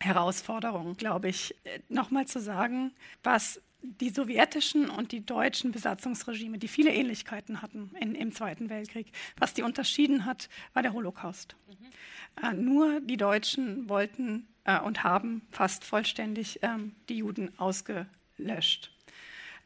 [0.00, 2.92] Herausforderung, glaube ich, äh, nochmal zu sagen,
[3.22, 9.12] was die sowjetischen und die deutschen Besatzungsregime, die viele Ähnlichkeiten hatten in, im Zweiten Weltkrieg,
[9.36, 11.56] was die unterschieden hat, war der Holocaust.
[11.68, 12.46] Mhm.
[12.48, 18.92] Äh, nur die Deutschen wollten äh, und haben fast vollständig ähm, die Juden ausgelöscht.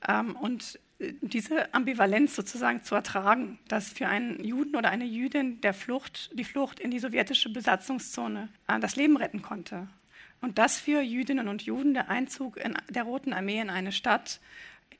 [0.06, 0.78] Ähm, und
[1.20, 6.44] diese Ambivalenz sozusagen zu ertragen, dass für einen Juden oder eine Jüdin der Flucht, die
[6.44, 9.88] Flucht in die sowjetische Besatzungszone äh, das Leben retten konnte.
[10.40, 12.58] Und das für Jüdinnen und Juden, der Einzug
[12.88, 14.40] der Roten Armee in eine Stadt,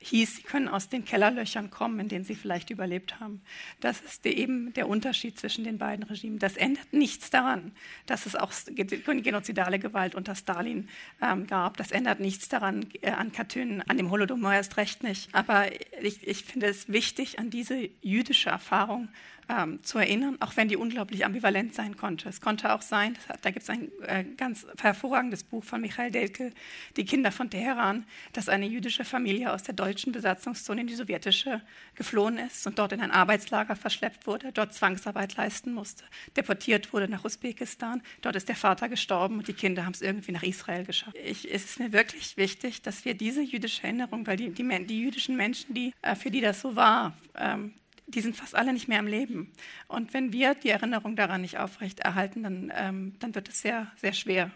[0.03, 3.41] hieß, sie können aus den Kellerlöchern kommen, in denen sie vielleicht überlebt haben.
[3.79, 6.39] Das ist eben der Unterschied zwischen den beiden Regimen.
[6.39, 7.71] Das ändert nichts daran,
[8.05, 10.89] dass es auch genozidale Gewalt unter Stalin
[11.21, 11.77] ähm, gab.
[11.77, 15.33] Das ändert nichts daran äh, an Katyn, an dem Holodomor erst recht nicht.
[15.33, 15.67] Aber
[16.01, 19.09] ich, ich finde es wichtig, an diese jüdische Erfahrung
[19.49, 22.29] ähm, zu erinnern, auch wenn die unglaublich ambivalent sein konnte.
[22.29, 26.51] Es konnte auch sein, da gibt es ein äh, ganz hervorragendes Buch von Michael Delke,
[26.97, 31.61] Die Kinder von Teheran, dass eine jüdische Familie aus der deutschen Besatzungszone in die sowjetische
[31.95, 36.03] geflohen ist und dort in ein Arbeitslager verschleppt wurde, dort Zwangsarbeit leisten musste,
[36.35, 38.01] deportiert wurde nach Usbekistan.
[38.21, 41.15] Dort ist der Vater gestorben und die Kinder haben es irgendwie nach Israel geschafft.
[41.23, 44.99] Ich, es ist mir wirklich wichtig, dass wir diese jüdische Erinnerung, weil die, die, die
[44.99, 47.73] jüdischen Menschen, die, äh, für die das so war, ähm,
[48.07, 49.51] die sind fast alle nicht mehr im Leben.
[49.87, 54.13] Und wenn wir die Erinnerung daran nicht aufrechterhalten, dann, ähm, dann wird es sehr, sehr
[54.13, 54.51] schwer,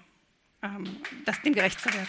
[0.62, 0.84] ähm,
[1.26, 2.08] das, dem gerecht zu werden.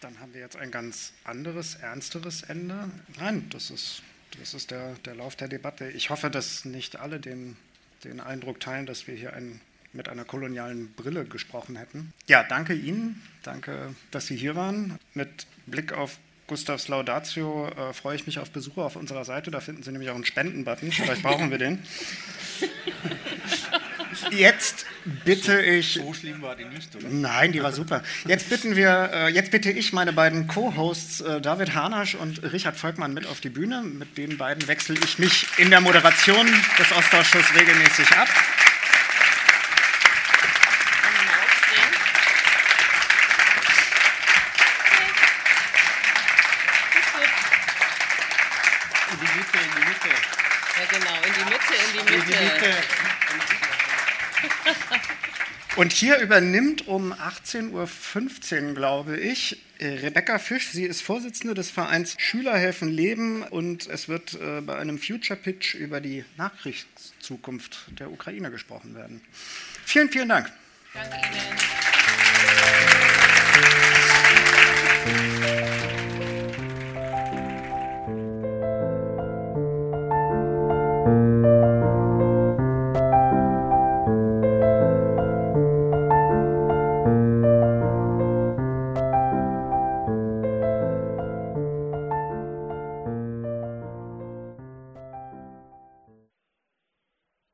[0.00, 2.90] Dann haben wir jetzt ein ganz anderes, ernsteres Ende.
[3.18, 4.02] Nein, das ist,
[4.40, 5.90] das ist der, der Lauf der Debatte.
[5.90, 7.58] Ich hoffe, dass nicht alle den,
[8.02, 9.60] den Eindruck teilen, dass wir hier ein
[9.92, 12.12] mit einer kolonialen Brille gesprochen hätten.
[12.26, 13.22] Ja, danke Ihnen.
[13.42, 14.98] Danke, dass Sie hier waren.
[15.14, 19.50] Mit Blick auf Gustavs Laudatio äh, freue ich mich auf Besucher auf unserer Seite.
[19.50, 20.92] Da finden Sie nämlich auch einen Spendenbutton.
[20.92, 21.82] Vielleicht brauchen wir den.
[24.30, 24.86] Jetzt
[25.24, 25.94] bitte ich.
[25.94, 27.08] So schlimm war die nicht, oder?
[27.08, 28.02] Nein, die war super.
[28.26, 32.76] Jetzt bitten wir, äh, jetzt bitte ich meine beiden Co-Hosts äh, David Hanasch und Richard
[32.76, 33.82] Volkmann mit auf die Bühne.
[33.82, 36.46] Mit den beiden wechsle ich mich in der Moderation
[36.78, 38.28] des Ostausschusses regelmäßig ab.
[55.78, 57.70] Und hier übernimmt um 18.15
[58.70, 60.70] Uhr, glaube ich, Rebecca Fisch.
[60.72, 65.38] Sie ist Vorsitzende des Vereins Schüler helfen Leben und es wird äh, bei einem Future
[65.38, 69.20] Pitch über die Nachkriegszukunft der Ukraine gesprochen werden.
[69.84, 70.50] Vielen, vielen Dank.
[70.94, 72.97] Danke Ihnen.